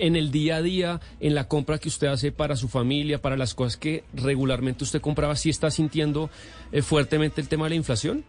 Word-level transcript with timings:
En 0.00 0.16
el 0.16 0.30
día 0.30 0.56
a 0.56 0.62
día, 0.62 1.00
en 1.20 1.34
la 1.34 1.48
compra 1.48 1.78
que 1.78 1.88
usted 1.88 2.06
hace 2.08 2.32
para 2.32 2.56
su 2.56 2.68
familia, 2.68 3.20
para 3.20 3.36
las 3.36 3.54
cosas 3.54 3.76
que 3.76 4.04
regularmente 4.14 4.84
usted 4.84 5.00
compraba, 5.00 5.36
¿sí 5.36 5.50
está 5.50 5.70
sintiendo 5.70 6.30
eh, 6.72 6.82
fuertemente 6.82 7.40
el 7.40 7.48
tema 7.48 7.64
de 7.66 7.70
la 7.70 7.76
inflación? 7.76 8.24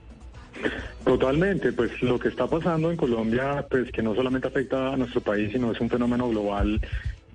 Totalmente, 1.05 1.71
pues 1.71 1.91
lo 2.01 2.19
que 2.19 2.27
está 2.27 2.47
pasando 2.47 2.91
en 2.91 2.97
Colombia, 2.97 3.65
pues 3.69 3.91
que 3.91 4.01
no 4.01 4.13
solamente 4.13 4.47
afecta 4.47 4.93
a 4.93 4.97
nuestro 4.97 5.21
país, 5.21 5.51
sino 5.51 5.71
es 5.71 5.79
un 5.79 5.89
fenómeno 5.89 6.29
global 6.29 6.79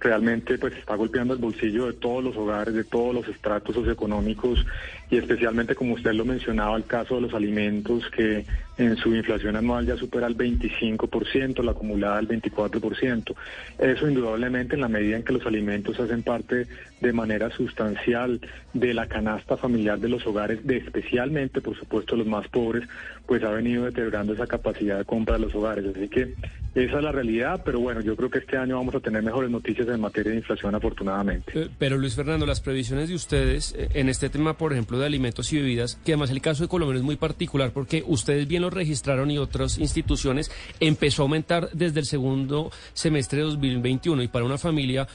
realmente 0.05 0.59
pues 0.59 0.77
está 0.77 0.95
golpeando 0.95 1.33
el 1.33 1.41
bolsillo 1.41 1.87
de 1.87 1.95
todos 1.95 2.23
los 2.23 2.37
hogares, 2.37 2.75
de 2.75 2.85
todos 2.85 3.15
los 3.15 3.27
estratos 3.27 3.75
socioeconómicos 3.75 4.65
y 5.11 5.17
especialmente 5.17 5.75
como 5.75 5.95
usted 5.95 6.13
lo 6.13 6.27
mencionaba, 6.27 6.77
el 6.77 6.85
caso 6.85 7.15
de 7.15 7.23
los 7.23 7.33
alimentos 7.33 8.05
que 8.11 8.45
en 8.77 8.97
su 8.97 9.15
inflación 9.15 9.57
anual 9.57 9.87
ya 9.87 9.97
supera 9.97 10.27
el 10.27 10.37
25%, 10.37 11.63
la 11.63 11.71
acumulada 11.71 12.21
el 12.21 12.29
24%. 12.29 13.35
Eso 13.79 14.09
indudablemente 14.09 14.75
en 14.75 14.83
la 14.83 14.89
medida 14.89 15.17
en 15.17 15.23
que 15.23 15.33
los 15.33 15.47
alimentos 15.47 15.99
hacen 15.99 16.23
parte 16.23 16.67
de 17.01 17.13
manera 17.13 17.51
sustancial 17.51 18.41
de 18.75 18.93
la 18.93 19.07
canasta 19.07 19.57
familiar 19.57 19.99
de 20.01 20.09
los 20.09 20.27
hogares, 20.27 20.67
de 20.67 20.79
especialmente 20.79 21.63
por 21.63 21.79
supuesto 21.79 22.15
los 22.17 22.27
más 22.27 22.47
pobres, 22.49 22.87
pues 23.27 23.43
ha 23.43 23.51
venido 23.51 23.85
deteriorando 23.85 24.35
esa 24.35 24.47
capacidad 24.47 24.99
de 24.99 25.05
compra 25.05 25.37
de 25.37 25.41
los 25.47 25.55
hogares. 25.55 25.87
Así 25.87 26.09
que 26.09 26.35
esa 26.75 26.97
es 26.97 27.05
la 27.05 27.13
realidad, 27.13 27.63
pero 27.65 27.79
bueno, 27.79 28.01
yo 28.01 28.17
creo 28.17 28.31
que 28.31 28.41
este 28.41 28.57
año 28.57 28.77
vamos 28.77 28.97
a 28.97 29.01
tener 29.01 29.23
mejores 29.23 29.49
noticias 29.49 29.87
en 29.95 30.01
materia 30.01 30.33
de 30.33 30.39
inflación 30.39 30.75
afortunadamente. 30.75 31.53
Eh, 31.55 31.69
Pero 31.79 31.97
Luis 31.99 32.15
Fernando, 32.15 32.47
las 32.47 32.61
previsiones 32.61 33.09
de 33.09 33.15
ustedes 33.15 33.75
eh, 33.77 33.89
en 33.95 34.09
este 34.09 34.29
tema, 34.29 34.57
por 34.57 34.73
ejemplo, 34.73 34.99
de 34.99 35.07
alimentos 35.07 35.53
y 35.53 35.57
bebidas, 35.57 35.97
que 36.05 36.13
además 36.13 36.31
el 36.31 36.41
caso 36.41 36.65
de 36.65 36.69
Colombia 36.69 36.97
es 36.97 37.03
muy 37.03 37.17
particular 37.17 37.73
porque 37.73 38.05
ustedes 38.07 38.47
bien 38.47 38.63
lo 38.63 38.71
registraron 38.71 39.31
y 39.31 39.39
otras 39.39 39.79
instituciones, 39.79 40.51
empezó 40.81 41.23
a 41.23 41.25
aumentar 41.25 41.71
desde 41.73 42.01
el 42.01 42.07
segundo 42.07 42.71
semestre 42.93 43.39
de 43.39 43.45
2021 43.45 44.23
y 44.23 44.29
para 44.29 44.45
una 44.45 44.59
familia 44.59 45.07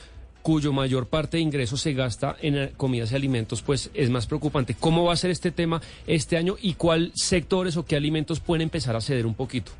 cuyo 0.41 0.73
mayor 0.73 1.07
parte 1.07 1.37
de 1.37 1.43
ingresos 1.43 1.81
se 1.81 1.93
gasta 1.93 2.35
en 2.41 2.57
eh, 2.57 2.71
comidas 2.75 3.11
y 3.11 3.15
alimentos, 3.15 3.61
pues 3.61 3.91
es 3.93 4.09
más 4.09 4.25
preocupante. 4.25 4.75
¿Cómo 4.79 5.05
va 5.05 5.13
a 5.13 5.17
ser 5.17 5.31
este 5.31 5.51
tema 5.51 5.81
este 6.07 6.37
año 6.37 6.55
y 6.61 6.73
cuáles 6.73 7.11
sectores 7.15 7.77
o 7.77 7.85
qué 7.85 7.95
alimentos 7.95 8.39
pueden 8.39 8.63
empezar 8.63 8.95
a 8.95 9.01
ceder 9.01 9.25
un 9.25 9.35
poquito? 9.35 9.71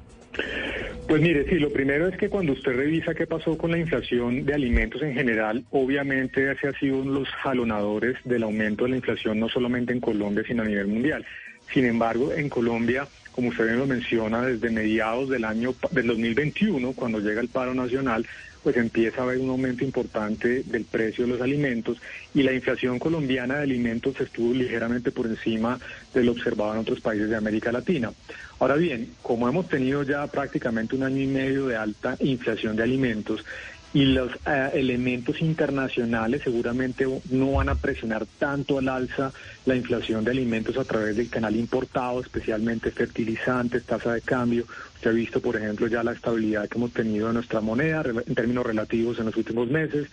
Pues 1.10 1.24
mire, 1.24 1.44
sí, 1.50 1.56
lo 1.56 1.74
primero 1.74 2.08
es 2.08 2.16
que 2.18 2.30
cuando 2.30 2.54
usted 2.54 2.72
revisa 2.72 3.16
qué 3.16 3.26
pasó 3.26 3.58
con 3.58 3.72
la 3.72 3.80
inflación 3.80 4.46
de 4.46 4.54
alimentos 4.54 5.02
en 5.02 5.16
general, 5.16 5.66
obviamente 5.72 6.52
ese 6.52 6.68
ha 6.68 6.74
sido 6.74 6.98
uno 6.98 7.14
de 7.14 7.20
los 7.22 7.30
jalonadores 7.30 8.18
del 8.26 8.44
aumento 8.44 8.84
de 8.84 8.92
la 8.92 8.98
inflación, 8.98 9.40
no 9.40 9.50
solamente 9.50 9.92
en 9.92 10.02
Colombia, 10.02 10.44
sino 10.46 10.62
a 10.62 10.68
nivel 10.68 10.86
mundial. 10.86 11.26
Sin 11.74 11.86
embargo, 11.86 12.32
en 12.32 12.48
Colombia, 12.48 13.08
como 13.32 13.50
usted 13.50 13.66
bien 13.66 13.80
lo 13.80 13.88
menciona, 13.88 14.44
desde 14.44 14.70
mediados 14.70 15.30
del 15.30 15.46
año 15.46 15.74
del 15.90 16.06
2021, 16.06 16.94
cuando 16.94 17.20
llega 17.20 17.42
el 17.42 17.50
paro 17.50 17.74
nacional, 17.74 18.28
pues 18.64 18.78
empieza 18.78 19.22
a 19.22 19.24
haber 19.24 19.40
un 19.40 19.50
aumento 19.50 19.84
importante 19.84 20.64
del 20.64 20.86
precio 20.86 21.26
de 21.26 21.32
los 21.32 21.42
alimentos 21.42 21.98
y 22.34 22.44
la 22.44 22.54
inflación 22.54 23.00
colombiana 23.00 23.58
de 23.58 23.64
alimentos 23.64 24.20
estuvo 24.20 24.54
ligeramente 24.54 25.12
por 25.12 25.28
encima 25.28 25.80
de 26.14 26.24
lo 26.24 26.32
observado 26.34 26.74
en 26.74 26.80
otros 26.80 27.02
países 27.02 27.30
de 27.30 27.36
América 27.36 27.72
Latina. 27.72 28.12
Ahora 28.60 28.76
bien, 28.76 29.14
como 29.22 29.48
hemos 29.48 29.70
tenido 29.70 30.04
ya 30.04 30.28
prácticamente 30.28 30.96
un 30.96 31.04
año 31.04 31.22
y 31.22 31.28
medio 31.28 31.68
de 31.68 31.78
alta 31.78 32.18
inflación 32.20 32.76
de 32.76 32.84
alimentos, 32.84 33.46
y 33.94 34.06
los 34.06 34.32
eh, 34.46 34.70
elementos 34.74 35.42
internacionales 35.42 36.42
seguramente 36.44 37.08
no 37.32 37.54
van 37.54 37.70
a 37.70 37.76
presionar 37.76 38.26
tanto 38.38 38.78
al 38.78 38.88
alza 38.88 39.32
la 39.66 39.76
inflación 39.76 40.24
de 40.24 40.32
alimentos 40.32 40.78
a 40.78 40.84
través 40.84 41.16
del 41.16 41.30
canal 41.30 41.56
importado, 41.56 42.22
especialmente 42.22 42.92
fertilizantes, 42.92 43.86
tasa 43.86 44.14
de 44.14 44.22
cambio. 44.22 44.66
Usted 44.96 45.10
ha 45.10 45.14
visto, 45.14 45.42
por 45.42 45.56
ejemplo, 45.56 45.88
ya 45.88 46.04
la 46.04 46.12
estabilidad 46.12 46.68
que 46.68 46.78
hemos 46.78 46.94
tenido 46.94 47.30
en 47.30 47.36
nuestra 47.36 47.62
moneda 47.62 48.04
en 48.04 48.36
términos 48.36 48.66
relativos 48.66 49.18
en 49.20 49.26
los 49.26 49.36
últimos 49.38 49.70
meses. 49.70 50.10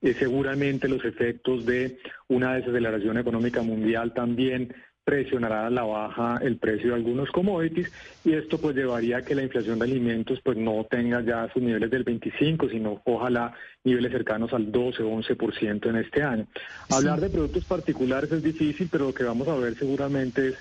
Eh, 0.00 0.14
seguramente 0.18 0.88
los 0.88 1.04
efectos 1.04 1.66
de 1.66 1.98
una 2.28 2.54
desaceleración 2.54 3.18
económica 3.18 3.62
mundial 3.62 4.14
también 4.14 4.72
presionará 5.08 5.66
a 5.66 5.70
la 5.70 5.84
baja 5.84 6.38
el 6.42 6.58
precio 6.58 6.90
de 6.90 6.96
algunos 6.96 7.30
commodities 7.30 7.90
y 8.26 8.34
esto 8.34 8.58
pues 8.58 8.76
llevaría 8.76 9.16
a 9.16 9.22
que 9.22 9.34
la 9.34 9.42
inflación 9.42 9.78
de 9.78 9.86
alimentos 9.86 10.38
pues 10.42 10.58
no 10.58 10.84
tenga 10.84 11.22
ya 11.22 11.50
sus 11.50 11.62
niveles 11.62 11.90
del 11.90 12.04
25, 12.04 12.68
sino 12.68 13.00
ojalá 13.06 13.54
niveles 13.84 14.12
cercanos 14.12 14.52
al 14.52 14.70
12 14.70 15.02
o 15.04 15.18
11% 15.18 15.88
en 15.88 15.96
este 15.96 16.22
año. 16.22 16.46
Hablar 16.90 17.22
de 17.22 17.30
productos 17.30 17.64
particulares 17.64 18.30
es 18.32 18.42
difícil, 18.42 18.90
pero 18.92 19.06
lo 19.06 19.14
que 19.14 19.24
vamos 19.24 19.48
a 19.48 19.56
ver 19.56 19.76
seguramente 19.76 20.48
es 20.48 20.56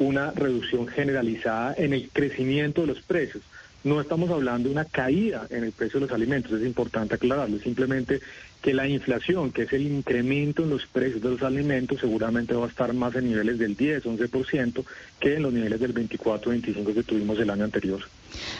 una 0.00 0.32
reducción 0.32 0.88
generalizada 0.88 1.74
en 1.76 1.92
el 1.92 2.10
crecimiento 2.12 2.80
de 2.80 2.88
los 2.88 3.02
precios. 3.02 3.44
No 3.84 4.00
estamos 4.00 4.30
hablando 4.30 4.68
de 4.68 4.74
una 4.74 4.84
caída 4.84 5.46
en 5.50 5.64
el 5.64 5.72
precio 5.72 5.98
de 5.98 6.06
los 6.06 6.14
alimentos, 6.14 6.52
es 6.52 6.66
importante 6.66 7.14
aclararlo, 7.14 7.58
simplemente 7.58 8.20
que 8.62 8.72
la 8.72 8.86
inflación, 8.86 9.50
que 9.50 9.62
es 9.62 9.72
el 9.72 9.82
incremento 9.82 10.62
en 10.62 10.70
los 10.70 10.86
precios 10.86 11.20
de 11.20 11.30
los 11.30 11.42
alimentos, 11.42 11.98
seguramente 12.00 12.54
va 12.54 12.66
a 12.66 12.68
estar 12.68 12.92
más 12.94 13.14
en 13.16 13.28
niveles 13.28 13.58
del 13.58 13.76
10, 13.76 14.04
11% 14.04 14.84
que 15.18 15.34
en 15.34 15.42
los 15.42 15.52
niveles 15.52 15.80
del 15.80 15.92
24, 15.92 16.50
25 16.50 16.94
que 16.94 17.02
tuvimos 17.02 17.38
el 17.40 17.50
año 17.50 17.64
anterior. 17.64 18.00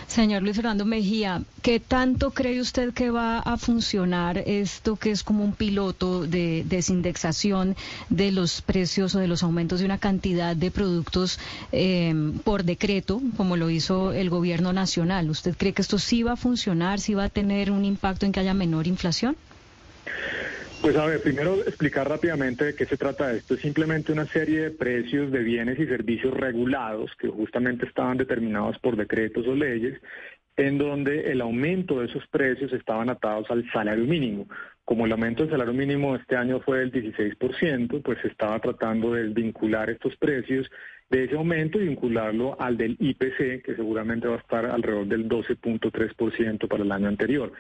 Señor 0.07 0.43
Luis 0.43 0.57
Fernando 0.57 0.85
Mejía, 0.85 1.43
¿qué 1.63 1.81
tanto 1.81 2.33
cree 2.33 2.61
usted 2.61 2.93
que 2.93 3.11
va 3.11 3.39
a 3.39 3.57
funcionar 3.57 4.39
esto 4.39 4.97
que 4.97 5.13
es 5.13 5.23
como 5.23 5.45
un 5.45 5.55
piloto 5.55 6.27
de 6.27 6.65
desindexación 6.67 7.77
de 8.11 8.33
los 8.33 8.61
precios 8.61 9.15
o 9.15 9.21
de 9.21 9.29
los 9.29 9.43
aumentos 9.43 9.81
de 9.81 9.87
una 9.87 9.99
cantidad 9.99 10.57
de 10.57 10.71
productos 10.71 11.39
eh, 11.71 12.33
por 12.45 12.65
decreto, 12.65 13.23
como 13.37 13.57
lo 13.57 13.71
hizo 13.71 14.13
el 14.13 14.29
gobierno 14.29 14.73
nacional? 14.73 15.12
¿Usted 15.21 15.55
cree 15.57 15.73
que 15.73 15.83
esto 15.83 15.99
sí 15.99 16.23
va 16.23 16.33
a 16.33 16.37
funcionar, 16.37 16.99
sí 16.99 17.15
va 17.15 17.25
a 17.25 17.29
tener 17.29 17.71
un 17.71 17.85
impacto 17.85 18.27
en 18.27 18.33
que 18.33 18.41
haya 18.41 18.55
menor 18.55 18.87
inflación? 18.87 19.37
Pues 20.81 20.97
a 20.97 21.07
ver, 21.07 21.23
primero 21.23 21.61
explicar 21.61 22.09
rápidamente 22.09 22.65
de 22.65 22.75
qué 22.75 22.87
se 22.87 22.97
trata 22.97 23.33
esto. 23.33 23.55
Es 23.55 23.61
simplemente 23.61 24.11
una 24.11 24.27
serie 24.33 24.63
de 24.63 24.71
precios 24.73 25.31
de 25.31 25.39
bienes 25.41 25.79
y 25.79 25.87
servicios 25.87 26.35
regulados 26.35 27.13
que 27.21 27.29
justamente 27.29 27.87
estaban 27.87 28.17
determinados 28.17 28.79
por 28.81 28.97
decretos 28.97 29.47
o 29.47 29.55
leyes, 29.55 30.01
en 30.57 30.79
donde 30.79 31.31
el 31.31 31.41
aumento 31.41 32.01
de 32.01 32.07
esos 32.07 32.27
precios 32.29 32.73
estaban 32.73 33.11
atados 33.11 33.49
al 33.51 33.65
salario 33.71 34.05
mínimo. 34.05 34.49
Como 34.85 35.07
el 35.07 35.13
aumento 35.13 35.43
del 35.43 35.53
salario 35.53 35.73
mínimo 35.73 36.17
este 36.17 36.37
año 36.37 36.61
fue 36.61 36.79
del 36.79 36.93
16%, 36.93 38.03
pues 38.03 38.19
se 38.21 38.29
estaba 38.29 38.59
tratando 38.59 39.13
de 39.13 39.29
vincular 39.29 39.91
estos 39.91 40.17
precios 40.17 40.69
de 41.09 41.25
ese 41.25 41.37
aumento 41.37 41.81
y 41.81 41.89
vincularlo 41.89 42.61
al 42.61 42.77
del 42.77 42.97
IPC, 42.99 43.63
que 43.63 43.77
seguramente 43.77 44.27
va 44.27 44.37
a 44.37 44.39
estar 44.39 44.67
alrededor 44.67 45.07
del 45.07 45.29
12.3% 45.29 46.69
para 46.69 46.83
el 46.83 46.91
año 46.91 47.09
anterior. 47.09 47.53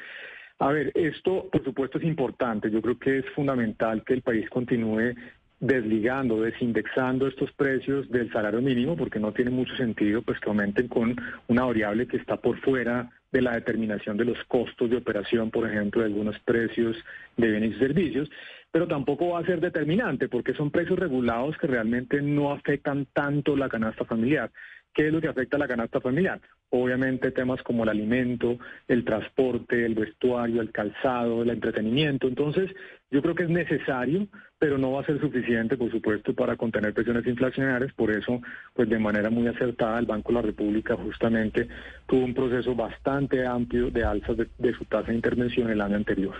A 0.58 0.72
ver, 0.72 0.90
esto 0.94 1.48
por 1.50 1.62
supuesto 1.62 1.98
es 1.98 2.04
importante. 2.04 2.70
Yo 2.70 2.80
creo 2.80 2.98
que 2.98 3.18
es 3.18 3.24
fundamental 3.34 4.02
que 4.04 4.14
el 4.14 4.22
país 4.22 4.48
continúe 4.48 5.14
desligando, 5.60 6.40
desindexando 6.40 7.28
estos 7.28 7.52
precios 7.52 8.10
del 8.10 8.32
salario 8.32 8.60
mínimo, 8.60 8.96
porque 8.96 9.20
no 9.20 9.32
tiene 9.32 9.50
mucho 9.50 9.76
sentido 9.76 10.22
pues 10.22 10.40
que 10.40 10.48
aumenten 10.48 10.88
con 10.88 11.14
una 11.46 11.64
variable 11.64 12.08
que 12.08 12.16
está 12.16 12.36
por 12.36 12.58
fuera 12.60 13.10
de 13.32 13.42
la 13.42 13.54
determinación 13.54 14.16
de 14.16 14.26
los 14.26 14.38
costos 14.44 14.90
de 14.90 14.96
operación, 14.96 15.50
por 15.50 15.68
ejemplo, 15.68 16.02
de 16.02 16.08
algunos 16.08 16.38
precios 16.40 16.96
de 17.36 17.50
bienes 17.50 17.76
y 17.76 17.78
servicios, 17.78 18.30
pero 18.70 18.86
tampoco 18.86 19.30
va 19.30 19.40
a 19.40 19.44
ser 19.46 19.60
determinante 19.60 20.28
porque 20.28 20.54
son 20.54 20.70
precios 20.70 20.98
regulados 20.98 21.56
que 21.58 21.66
realmente 21.66 22.20
no 22.22 22.52
afectan 22.52 23.06
tanto 23.12 23.56
la 23.56 23.68
canasta 23.68 24.04
familiar. 24.04 24.50
¿Qué 24.94 25.06
es 25.06 25.12
lo 25.12 25.20
que 25.20 25.28
afecta 25.28 25.56
a 25.56 25.60
la 25.60 25.68
canasta 25.68 26.00
familiar? 26.00 26.40
Obviamente 26.70 27.30
temas 27.30 27.62
como 27.62 27.82
el 27.82 27.88
alimento, 27.88 28.58
el 28.88 29.04
transporte, 29.04 29.84
el 29.86 29.94
vestuario, 29.94 30.60
el 30.60 30.70
calzado, 30.70 31.42
el 31.42 31.50
entretenimiento. 31.50 32.28
Entonces, 32.28 32.70
yo 33.10 33.22
creo 33.22 33.34
que 33.34 33.44
es 33.44 33.48
necesario, 33.48 34.26
pero 34.58 34.78
no 34.78 34.92
va 34.92 35.00
a 35.00 35.06
ser 35.06 35.20
suficiente, 35.20 35.76
por 35.76 35.90
supuesto, 35.90 36.34
para 36.34 36.56
contener 36.56 36.92
presiones 36.92 37.26
inflacionarias. 37.26 37.92
Por 37.94 38.10
eso, 38.10 38.40
pues 38.74 38.88
de 38.88 38.98
manera 38.98 39.30
muy 39.30 39.46
acertada, 39.48 39.98
el 39.98 40.06
Banco 40.06 40.28
de 40.28 40.34
la 40.34 40.42
República 40.42 40.96
justamente 40.96 41.68
tuvo 42.06 42.24
un 42.24 42.34
proceso 42.34 42.74
bastante 42.74 43.46
amplio 43.46 43.90
de 43.90 44.04
alzas 44.04 44.36
de, 44.36 44.48
de 44.58 44.74
su 44.74 44.84
tasa 44.84 45.08
de 45.08 45.14
intervención 45.14 45.70
el 45.70 45.80
año 45.80 45.96
anterior. 45.96 46.34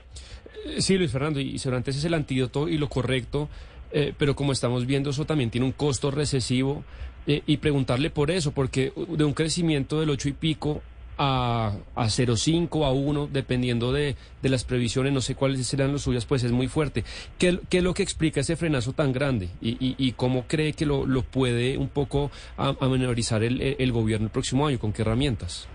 Sí, 0.78 0.96
Luis 0.96 1.10
Fernando, 1.10 1.40
y 1.40 1.58
seguramente 1.58 1.90
ese 1.90 2.00
es 2.00 2.04
el 2.04 2.14
antídoto 2.14 2.69
y 2.69 2.78
lo 2.78 2.88
correcto, 2.88 3.49
eh, 3.92 4.14
pero 4.16 4.34
como 4.34 4.52
estamos 4.52 4.86
viendo, 4.86 5.10
eso 5.10 5.24
también 5.24 5.50
tiene 5.50 5.66
un 5.66 5.72
costo 5.72 6.10
recesivo. 6.10 6.84
Eh, 7.24 7.42
y 7.46 7.58
preguntarle 7.58 8.10
por 8.10 8.32
eso, 8.32 8.50
porque 8.50 8.92
de 8.96 9.24
un 9.24 9.32
crecimiento 9.32 10.00
del 10.00 10.10
ocho 10.10 10.28
y 10.28 10.32
pico 10.32 10.82
a, 11.18 11.72
a 11.94 12.06
0,5, 12.06 12.84
a 12.84 12.90
1, 12.90 13.28
dependiendo 13.32 13.92
de, 13.92 14.16
de, 14.42 14.48
las 14.48 14.64
previsiones, 14.64 15.12
no 15.12 15.20
sé 15.20 15.36
cuáles 15.36 15.64
serán 15.64 15.92
las 15.92 16.02
suyas, 16.02 16.26
pues 16.26 16.42
es 16.42 16.50
muy 16.50 16.66
fuerte. 16.66 17.04
¿Qué, 17.38 17.60
qué 17.68 17.78
es 17.78 17.84
lo 17.84 17.94
que 17.94 18.02
explica 18.02 18.40
ese 18.40 18.56
frenazo 18.56 18.92
tan 18.92 19.12
grande 19.12 19.50
y, 19.60 19.70
y, 19.78 19.94
y 19.98 20.12
cómo 20.12 20.46
cree 20.48 20.72
que 20.72 20.84
lo, 20.84 21.06
lo 21.06 21.22
puede 21.22 21.78
un 21.78 21.88
poco 21.88 22.32
amenorizar 22.56 23.44
el, 23.44 23.60
el 23.78 23.92
gobierno 23.92 24.26
el 24.26 24.32
próximo 24.32 24.66
año? 24.66 24.80
¿Con 24.80 24.92
qué 24.92 25.02
herramientas? 25.02 25.68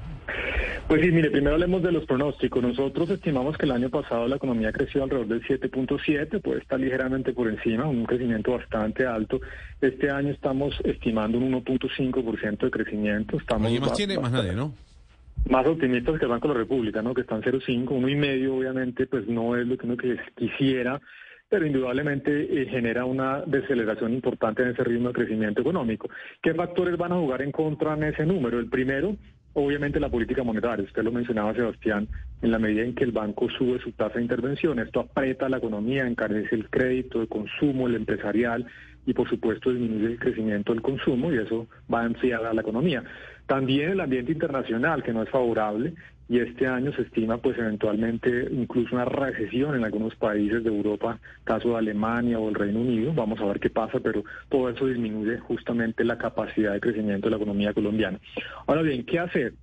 Pues 0.88 1.02
sí, 1.02 1.12
mire, 1.12 1.30
primero 1.30 1.56
hablemos 1.56 1.84
de 1.84 1.92
los 1.92 2.06
pronósticos. 2.06 2.64
Nosotros 2.64 3.10
estimamos 3.10 3.58
que 3.58 3.66
el 3.66 3.72
año 3.72 3.90
pasado 3.90 4.28
la 4.28 4.38
economía 4.38 4.72
creció 4.72 5.04
alrededor 5.04 5.28
del 5.28 5.44
7.7, 5.44 6.42
puede 6.42 6.62
estar 6.62 6.80
ligeramente 6.80 7.34
por 7.34 7.50
encima, 7.50 7.86
un 7.86 8.06
crecimiento 8.06 8.54
bastante 8.54 9.06
alto. 9.06 9.42
Este 9.82 10.10
año 10.10 10.30
estamos 10.30 10.80
estimando 10.86 11.38
un 11.38 11.52
1.5% 11.52 12.58
de 12.60 12.72
crecimiento. 12.72 13.38
Estamos 13.38 13.80
más 13.80 13.94
tiene, 13.94 14.18
más 14.18 14.32
nadie, 14.32 14.54
¿no? 14.54 14.74
Más 15.50 15.68
optimistas 15.68 16.18
que 16.20 16.26
el 16.26 16.32
Banco 16.32 16.48
de 16.48 16.54
la 16.54 16.60
República, 16.62 17.02
¿no? 17.02 17.14
Que 17.14 17.22
están 17.22 17.42
0.5, 17.42 17.88
uno 17.92 18.08
y 18.08 18.16
medio, 18.16 18.56
obviamente, 18.56 19.08
pues 19.08 19.28
no 19.28 19.56
es 19.56 19.68
lo 19.68 19.78
que 19.78 19.86
uno 19.86 19.98
quisiera 20.36 21.02
pero 21.50 21.66
indudablemente 21.66 22.62
eh, 22.62 22.68
genera 22.70 23.06
una 23.06 23.42
deceleración 23.46 24.14
importante 24.14 24.64
en 24.64 24.70
ese 24.70 24.84
ritmo 24.84 25.10
de 25.10 25.14
crecimiento 25.14 25.62
económico. 25.62 26.10
¿Qué 26.42 26.54
factores 26.54 26.98
van 26.98 27.14
a 27.14 27.16
jugar 27.16 27.42
en 27.42 27.52
contra 27.52 27.94
en 27.94 28.04
ese 28.04 28.26
número? 28.26 28.60
El 28.60 28.68
primero, 28.68 29.16
obviamente 29.58 30.00
la 30.00 30.10
política 30.10 30.44
monetaria. 30.44 30.86
Usted 30.86 31.04
lo 31.04 31.12
mencionaba, 31.12 31.54
Sebastián, 31.54 32.08
en 32.44 32.52
la 32.52 32.60
medida 32.60 32.84
en 32.84 32.94
que 32.94 33.04
el 33.04 33.12
banco 33.12 33.50
sube 33.50 33.80
su 33.80 33.92
tasa 33.92 34.16
de 34.16 34.22
intervención, 34.22 34.78
esto 34.78 35.00
aprieta 35.00 35.50
la 35.50 35.58
economía, 35.58 36.06
encarece 36.06 36.54
el 36.54 36.70
crédito, 36.70 37.22
el 37.22 37.28
consumo, 37.28 37.88
el 37.88 37.96
empresarial 37.96 38.68
y 39.08 39.14
por 39.14 39.28
supuesto 39.28 39.72
disminuye 39.72 40.06
el 40.06 40.20
crecimiento 40.20 40.74
del 40.74 40.84
consumo 40.84 41.34
y 41.34 41.40
eso 41.40 41.68
va 41.92 42.02
a 42.02 42.06
enfriar 42.06 42.46
a 42.46 42.54
la 42.54 42.62
economía. 42.62 43.04
También 43.48 43.92
el 43.92 44.02
ambiente 44.02 44.32
internacional, 44.32 45.02
que 45.02 45.14
no 45.14 45.24
es 45.24 45.30
favorable, 45.30 45.96
y 46.30 46.40
este 46.40 46.68
año 46.68 46.92
se 46.94 47.04
estima 47.04 47.38
pues 47.38 47.58
eventualmente 47.58 48.48
incluso 48.52 48.96
una 48.96 49.06
recesión 49.06 49.76
en 49.76 49.86
algunos 49.86 50.16
países 50.16 50.64
de 50.64 50.70
Europa, 50.70 51.20
caso 51.44 51.70
de 51.70 51.78
Alemania 51.78 52.40
o 52.40 52.50
el 52.50 52.56
Reino 52.56 52.82
Unido, 52.82 53.14
vamos 53.14 53.40
a 53.40 53.46
ver 53.46 53.60
qué 53.60 53.70
pasa, 53.70 54.00
pero 54.00 54.24
todo 54.50 54.70
eso 54.70 54.86
disminuye 54.88 55.40
justamente 55.40 56.04
la 56.04 56.18
capacidad 56.18 56.74
de 56.74 56.80
crecimiento 56.80 57.28
de 57.28 57.32
la 57.32 57.38
economía 57.38 57.74
colombiana. 57.74 58.20
Ahora 58.66 58.82
bien, 58.82 59.06
¿qué 59.06 59.20
hacer? 59.20 59.54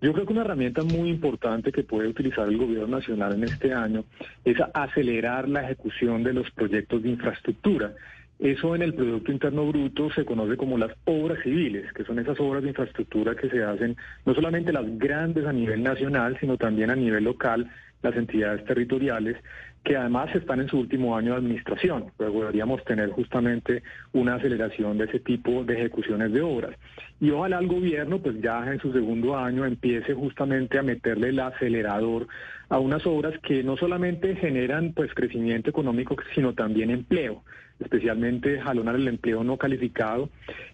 Yo 0.00 0.12
creo 0.12 0.26
que 0.26 0.32
una 0.32 0.42
herramienta 0.42 0.82
muy 0.82 1.10
importante 1.10 1.70
que 1.70 1.84
puede 1.84 2.08
utilizar 2.08 2.48
el 2.48 2.58
gobierno 2.58 2.88
nacional 2.98 3.34
en 3.34 3.44
este 3.44 3.72
año 3.72 4.04
es 4.44 4.56
acelerar 4.74 5.48
la 5.48 5.62
ejecución 5.62 6.24
de 6.24 6.32
los 6.32 6.50
proyectos 6.50 7.04
de 7.04 7.10
infraestructura. 7.10 7.92
Eso 8.38 8.74
en 8.74 8.82
el 8.82 8.94
Producto 8.94 9.30
Interno 9.30 9.66
Bruto 9.66 10.10
se 10.10 10.24
conoce 10.24 10.56
como 10.56 10.76
las 10.76 10.90
obras 11.04 11.38
civiles, 11.42 11.92
que 11.92 12.04
son 12.04 12.18
esas 12.18 12.40
obras 12.40 12.62
de 12.62 12.70
infraestructura 12.70 13.36
que 13.36 13.48
se 13.48 13.62
hacen 13.62 13.96
no 14.26 14.34
solamente 14.34 14.72
las 14.72 14.98
grandes 14.98 15.46
a 15.46 15.52
nivel 15.52 15.82
nacional, 15.82 16.36
sino 16.40 16.56
también 16.56 16.90
a 16.90 16.96
nivel 16.96 17.24
local, 17.24 17.70
las 18.02 18.16
entidades 18.16 18.64
territoriales, 18.64 19.36
que 19.84 19.96
además 19.96 20.34
están 20.34 20.60
en 20.60 20.68
su 20.68 20.78
último 20.78 21.16
año 21.16 21.32
de 21.32 21.38
administración. 21.38 22.06
Luego 22.18 22.40
deberíamos 22.40 22.84
tener 22.84 23.10
justamente 23.10 23.82
una 24.12 24.36
aceleración 24.36 24.98
de 24.98 25.04
ese 25.04 25.20
tipo 25.20 25.64
de 25.64 25.74
ejecuciones 25.74 26.32
de 26.32 26.40
obras. 26.40 26.76
Y 27.20 27.30
ojalá 27.30 27.58
el 27.58 27.66
gobierno, 27.66 28.20
pues 28.20 28.40
ya 28.40 28.64
en 28.72 28.80
su 28.80 28.92
segundo 28.92 29.36
año, 29.36 29.64
empiece 29.64 30.14
justamente 30.14 30.78
a 30.78 30.82
meterle 30.82 31.28
el 31.28 31.40
acelerador 31.40 32.28
a 32.68 32.78
unas 32.78 33.06
obras 33.06 33.34
que 33.40 33.62
no 33.62 33.76
solamente 33.76 34.34
generan 34.36 34.92
pues 34.94 35.12
crecimiento 35.14 35.70
económico, 35.70 36.16
sino 36.34 36.54
también 36.54 36.90
empleo 36.90 37.42
especialmente 37.82 38.60
jalonar 38.60 38.96
el 38.96 39.08
empleo 39.08 39.44
no 39.44 39.56
calificado, 39.56 40.30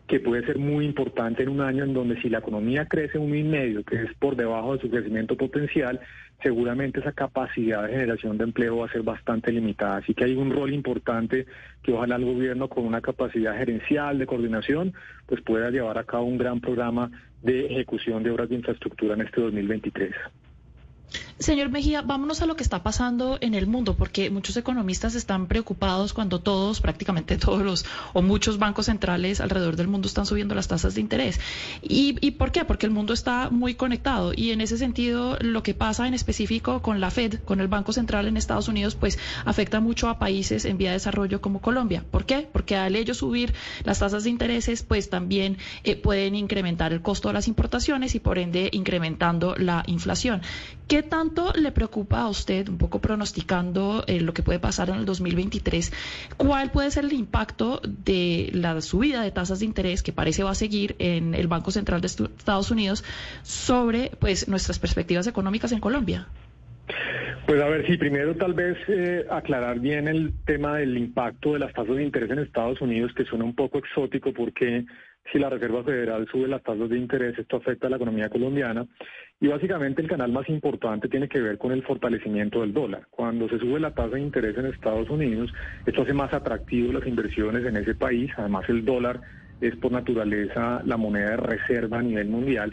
que 0.07 0.21
puede 0.21 0.47
ser 0.47 0.59
muy 0.59 0.85
importante 0.85 1.43
en 1.43 1.51
un 1.51 1.61
año 1.61 1.85
en 1.85 1.93
donde 1.93 2.21
si 2.21 2.29
la 2.29 2.39
economía 2.39 2.87
crece 2.87 3.19
un 3.19 3.35
y 3.37 3.43
medio, 3.43 3.85
que 3.85 3.97
es 3.97 4.15
por 4.19 4.37
debajo 4.37 4.75
de 4.75 4.81
su 4.81 4.91
crecimiento 4.91 5.37
potencial, 5.37 6.01
seguramente 6.43 7.01
esa 7.01 7.13
capacidad 7.13 7.83
de 7.83 7.91
generación 7.91 8.39
de 8.39 8.45
empleo 8.45 8.79
va 8.79 8.87
a 8.87 8.93
ser 8.93 9.03
bastante 9.03 9.53
limitada. 9.53 9.97
Así 9.97 10.15
que 10.15 10.25
hay 10.25 10.35
un 10.35 10.51
rol 10.51 10.73
importante 10.73 11.47
que 11.83 11.93
ojalá 11.93 12.17
el 12.17 12.25
gobierno 12.25 12.69
con 12.69 12.85
una 12.85 13.01
capacidad 13.01 13.57
gerencial 13.57 14.19
de 14.19 14.27
coordinación, 14.27 14.95
pues 15.27 15.41
pueda 15.43 15.71
llevar 15.71 15.99
a 15.99 16.05
cabo 16.05 16.25
un 16.25 16.39
gran 16.39 16.61
programa 16.61 17.11
de 17.43 17.67
ejecución 17.67 18.23
de 18.23 18.31
obras 18.31 18.49
de 18.49 18.57
infraestructura 18.57 19.15
en 19.15 19.23
este 19.23 19.41
2023. 19.41 20.15
Señor 21.39 21.69
Mejía, 21.69 22.03
vámonos 22.03 22.43
a 22.43 22.47
lo 22.47 22.57
que 22.57 22.65
está 22.65 22.83
pasando 22.83 23.39
en 23.41 23.55
el 23.55 23.67
mundo, 23.67 23.95
porque 23.95 24.29
muchos 24.29 24.57
economistas 24.57 25.15
están 25.15 25.47
preocupados 25.47 26.13
cuando 26.13 26.41
todos, 26.41 26.81
prácticamente 26.81 27.37
todos 27.39 27.63
los 27.63 27.87
o 28.13 28.23
muchos 28.23 28.59
bancos 28.59 28.87
centrales 28.87 29.41
alrededor 29.41 29.77
del 29.77 29.89
mundo 29.89 30.09
están 30.09 30.27
subiendo 30.27 30.55
las 30.55 30.69
tasas 30.69 30.95
de 30.97 31.01
interés. 31.01 31.41
¿Y, 31.81 32.17
¿Y, 32.21 32.33
por 32.33 32.51
qué? 32.51 32.65
Porque 32.65 32.87
el 32.87 32.93
mundo 32.93 33.13
está 33.13 33.51
muy 33.51 33.75
conectado 33.75 34.33
y 34.35 34.51
en 34.51 34.61
ese 34.61 34.79
sentido 34.79 35.39
lo 35.41 35.63
que 35.63 35.75
pasa 35.75 36.09
en 36.09 36.15
específico 36.15 36.83
con 36.83 37.01
la 37.01 37.11
Fed, 37.11 37.37
con 37.45 37.61
el 37.61 37.69
Banco 37.69 37.93
Central 37.93 38.27
en 38.27 38.37
Estados 38.37 38.69
Unidos, 38.69 38.97
pues 38.97 39.19
afecta 39.45 39.81
mucho 39.81 40.09
a 40.09 40.19
países 40.19 40.65
en 40.65 40.77
vía 40.77 40.91
de 40.91 40.95
desarrollo 40.95 41.41
como 41.41 41.61
Colombia. 41.61 42.05
¿Por 42.11 42.27
qué? 42.27 42.49
Porque 42.53 42.77
al 42.77 42.97
ellos 42.97 43.19
subir 43.19 43.55
las 43.85 44.01
tasas 44.01 44.25
de 44.25 44.31
intereses, 44.31 44.83
pues 44.83 45.09
también 45.09 45.59
eh, 45.85 45.97
pueden 45.97 46.35
incrementar 46.35 46.93
el 46.93 47.01
costo 47.01 47.29
de 47.29 47.35
las 47.35 47.49
importaciones 47.49 48.17
y 48.17 48.21
por 48.21 48.39
ende 48.39 48.71
incrementando 48.73 49.55
la 49.57 49.85
inflación. 49.87 50.43
¿Qué 50.89 50.98
tan 51.03 51.29
¿Cuánto 51.29 51.53
le 51.61 51.73
preocupa 51.73 52.21
a 52.21 52.29
usted, 52.29 52.69
un 52.69 52.79
poco 52.79 53.01
pronosticando 53.01 54.05
eh, 54.07 54.21
lo 54.21 54.33
que 54.33 54.45
puede 54.45 54.61
pasar 54.61 54.89
en 54.89 54.95
el 54.95 55.05
2023, 55.05 55.93
cuál 56.37 56.71
puede 56.71 56.93
ser 56.93 57.07
el 57.07 57.13
impacto 57.13 57.83
de 57.83 58.51
la 58.55 58.81
subida 58.81 59.21
de 59.21 59.33
tasas 59.33 59.59
de 59.59 59.67
interés 59.67 60.05
que 60.05 60.13
parece 60.13 60.45
va 60.45 60.53
a 60.53 60.55
seguir 60.55 60.95
en 61.01 61.35
el 61.35 61.49
Banco 61.49 61.73
Central 61.73 62.01
de 62.01 62.07
Estados 62.07 62.71
Unidos 62.71 63.05
sobre 63.43 64.13
pues 64.21 64.47
nuestras 64.47 64.79
perspectivas 64.79 65.27
económicas 65.27 65.73
en 65.73 65.81
Colombia? 65.81 66.29
Pues 67.47 67.61
a 67.61 67.69
ver, 67.69 67.87
sí, 67.87 67.97
primero 67.97 68.37
tal 68.37 68.55
vez 68.55 68.79
eh, 68.89 69.27
aclarar 69.29 69.81
bien 69.81 70.07
el 70.07 70.33
tema 70.47 70.77
del 70.77 70.97
impacto 70.97 71.55
de 71.55 71.59
las 71.59 71.73
tasas 71.73 71.97
de 71.97 72.05
interés 72.05 72.31
en 72.31 72.39
Estados 72.39 72.81
Unidos, 72.81 73.13
que 73.13 73.25
suena 73.25 73.45
un 73.45 73.55
poco 73.55 73.79
exótico 73.79 74.33
porque 74.33 74.87
si 75.33 75.39
la 75.39 75.51
Reserva 75.51 75.85
Federal 75.85 76.27
sube 76.31 76.49
las 76.49 76.63
tasas 76.63 76.89
de 76.89 76.97
interés, 76.97 77.39
esto 77.39 77.57
afecta 77.57 77.87
a 77.87 77.91
la 77.91 77.97
economía 77.97 78.29
colombiana. 78.29 78.87
Y 79.41 79.47
básicamente 79.47 80.03
el 80.03 80.09
canal 80.09 80.33
más 80.33 80.49
importante 80.49 81.09
tiene 81.09 81.29
que 81.29 81.41
ver 81.41 81.59
con 81.59 81.73
el 81.73 81.85
fortalecimiento 81.85 82.61
del 82.61 82.73
dólar. 82.73 83.07
Cuando 83.11 83.49
se 83.49 83.59
sube 83.59 83.79
la 83.79 83.95
tasa 83.95 84.17
de 84.17 84.21
interés 84.21 84.57
en 84.57 84.67
Estados 84.67 85.09
Unidos, 85.11 85.53
esto 85.87 86.03
hace 86.03 86.13
más 86.13 86.33
atractivo 86.33 86.93
las 86.93 87.07
inversiones 87.07 87.65
en 87.65 87.77
ese 87.77 87.95
país. 87.95 88.31
Además, 88.37 88.69
el 88.69 88.85
dólar 88.85 89.21
es 89.61 89.77
por 89.77 89.93
naturaleza 89.93 90.83
la 90.85 90.97
moneda 90.97 91.31
de 91.31 91.37
reserva 91.37 91.99
a 91.99 92.03
nivel 92.03 92.29
mundial 92.29 92.73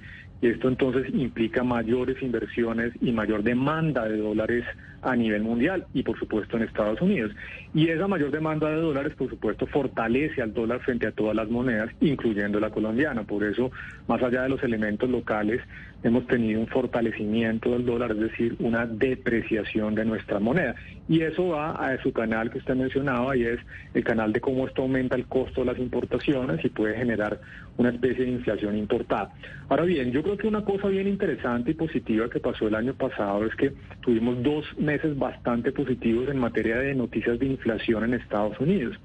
esto 0.49 0.67
entonces 0.67 1.13
implica 1.13 1.63
mayores 1.63 2.21
inversiones 2.21 2.93
y 3.01 3.11
mayor 3.11 3.43
demanda 3.43 4.07
de 4.07 4.17
dólares 4.17 4.65
a 5.01 5.15
nivel 5.15 5.43
mundial 5.43 5.85
y 5.93 6.03
por 6.03 6.17
supuesto 6.17 6.57
en 6.57 6.63
Estados 6.63 6.99
Unidos. 7.01 7.31
Y 7.73 7.89
esa 7.89 8.07
mayor 8.07 8.31
demanda 8.31 8.69
de 8.69 8.81
dólares 8.81 9.13
por 9.15 9.29
supuesto 9.29 9.67
fortalece 9.67 10.41
al 10.41 10.53
dólar 10.53 10.81
frente 10.81 11.07
a 11.07 11.11
todas 11.11 11.35
las 11.35 11.49
monedas, 11.49 11.91
incluyendo 12.01 12.59
la 12.59 12.71
colombiana. 12.71 13.23
Por 13.23 13.43
eso, 13.43 13.71
más 14.07 14.21
allá 14.23 14.43
de 14.43 14.49
los 14.49 14.63
elementos 14.63 15.09
locales, 15.09 15.61
hemos 16.03 16.25
tenido 16.27 16.59
un 16.59 16.67
fortalecimiento 16.67 17.71
del 17.71 17.85
dólar, 17.85 18.11
es 18.11 18.19
decir, 18.19 18.55
una 18.59 18.85
depreciación 18.85 19.95
de 19.95 20.05
nuestra 20.05 20.39
moneda. 20.39 20.75
Y 21.07 21.21
eso 21.21 21.49
va 21.49 21.71
a 21.71 22.01
su 22.01 22.11
canal 22.11 22.49
que 22.49 22.57
usted 22.57 22.75
mencionaba 22.75 23.35
y 23.37 23.43
es 23.43 23.59
el 23.93 24.03
canal 24.03 24.33
de 24.33 24.41
cómo 24.41 24.65
esto 24.67 24.81
aumenta 24.81 25.15
el 25.15 25.25
costo 25.25 25.61
de 25.61 25.67
las 25.67 25.77
importaciones 25.77 26.63
y 26.65 26.69
puede 26.69 26.95
generar 26.95 27.39
una 27.77 27.89
especie 27.89 28.25
de 28.25 28.31
inflación 28.31 28.75
importada. 28.77 29.31
Ahora 29.69 29.83
bien, 29.83 30.11
yo 30.11 30.23
creo 30.23 30.37
que 30.37 30.47
una 30.47 30.63
cosa 30.63 30.87
bien 30.87 31.07
interesante 31.07 31.71
y 31.71 31.73
positiva 31.73 32.29
que 32.29 32.39
pasó 32.39 32.67
el 32.67 32.75
año 32.75 32.93
pasado 32.93 33.45
es 33.45 33.53
que 33.55 33.73
tuvimos 34.01 34.41
dos 34.41 34.65
meses 34.79 35.17
bastante 35.17 35.71
positivos 35.71 36.29
en 36.29 36.39
materia 36.39 36.77
de 36.77 36.95
noticias 36.95 37.37
de 37.37 37.45
inflación 37.45 38.03
en 38.05 38.15
Estados 38.15 38.59
Unidos. 38.59 38.97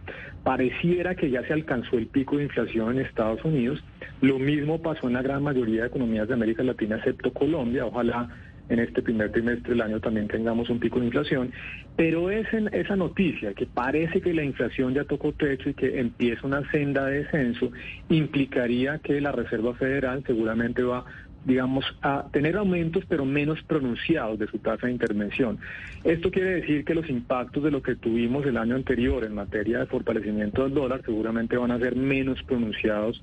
Pareciera 0.43 1.15
que 1.15 1.31
ya 1.31 1.47
se 1.47 1.53
alcanzó 1.53 1.99
el 1.99 2.07
pico 2.07 2.39
de 2.39 2.45
inflación 2.45 2.97
en 2.97 3.05
Estados 3.05 3.45
Unidos. 3.45 3.83
Lo 4.23 4.39
mismo 4.39 4.81
pasó 4.81 5.09
en 5.09 5.15
la 5.15 5.23
gran 5.23 5.43
mayoría 5.43 5.83
de 5.83 5.89
economías 5.89 6.29
de 6.29 6.35
América 6.35 6.63
Latina, 6.63 6.97
excepto 6.97 7.33
Colombia. 7.33 7.85
Ojalá 7.85 8.29
en 8.71 8.79
este 8.79 9.03
primer 9.03 9.31
trimestre 9.33 9.71
del 9.71 9.83
año 9.83 10.01
también 10.01 10.29
tengamos 10.29 10.71
un 10.71 10.81
pico 10.81 10.99
de 11.01 11.07
inflación, 11.07 11.53
pero 11.97 12.31
es 12.31 12.51
en 12.55 12.73
esa 12.73 12.97
noticia 12.97 13.53
que 13.53 13.67
parece 13.67 14.21
que 14.21 14.33
la 14.33 14.45
inflación 14.45 14.95
ya 14.95 15.05
tocó 15.05 15.33
techo 15.33 15.69
y 15.69 15.75
que 15.75 16.01
empieza 16.01 16.47
una 16.47 16.69
senda 16.71 17.05
de 17.07 17.25
descenso, 17.25 17.71
implicaría 18.09 19.01
que 19.01 19.21
la 19.21 19.33
Reserva 19.33 19.75
Federal 19.75 20.23
seguramente 20.27 20.83
va 20.83 21.05
digamos, 21.45 21.85
a 22.03 22.27
tener 22.33 22.57
aumentos 22.57 23.05
pero 23.09 23.25
menos 23.25 23.63
pronunciados 23.63 24.39
de 24.39 24.47
su 24.47 24.59
tasa 24.59 24.87
de 24.87 24.93
intervención. 24.93 25.59
Esto 26.05 26.31
quiere 26.31 26.57
decir 26.57 26.85
que 26.85 26.95
los 26.95 27.09
impactos 27.09 27.63
de 27.63 27.71
lo 27.71 27.83
que 27.83 27.97
tuvimos 27.97 28.45
el 28.47 28.57
año 28.57 28.77
anterior 28.77 29.25
en 29.25 29.35
materia 29.35 29.79
de 29.79 29.87
fortalecimiento 29.87 30.65
del 30.65 30.75
dólar 30.75 31.03
seguramente 31.05 31.57
van 31.57 31.71
a 31.71 31.79
ser 31.79 31.97
menos 31.97 32.43
pronunciados 32.43 33.23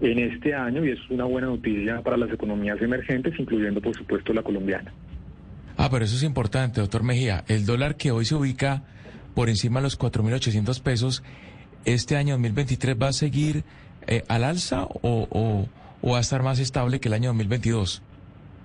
en 0.00 0.18
este 0.18 0.54
año 0.54 0.84
y 0.84 0.90
es 0.90 1.10
una 1.10 1.24
buena 1.24 1.48
noticia 1.48 2.00
para 2.02 2.16
las 2.16 2.30
economías 2.32 2.80
emergentes, 2.80 3.38
incluyendo 3.38 3.80
por 3.80 3.94
supuesto 3.94 4.32
la 4.32 4.42
colombiana. 4.42 4.92
Ah, 5.76 5.88
pero 5.90 6.04
eso 6.04 6.16
es 6.16 6.22
importante, 6.22 6.80
doctor 6.80 7.02
Mejía. 7.02 7.44
El 7.48 7.64
dólar 7.64 7.96
que 7.96 8.10
hoy 8.10 8.24
se 8.24 8.34
ubica 8.34 8.82
por 9.34 9.48
encima 9.48 9.80
de 9.80 9.84
los 9.84 9.98
4.800 9.98 10.82
pesos, 10.82 11.22
¿este 11.84 12.16
año 12.16 12.34
2023 12.34 12.96
va 13.00 13.08
a 13.08 13.12
seguir 13.12 13.62
eh, 14.06 14.24
al 14.26 14.42
alza 14.42 14.84
o, 14.84 15.28
o 15.30 15.68
o 16.02 16.12
va 16.12 16.18
a 16.18 16.20
estar 16.20 16.42
más 16.42 16.58
estable 16.58 17.00
que 17.00 17.08
el 17.08 17.14
año 17.14 17.28
2022? 17.30 18.02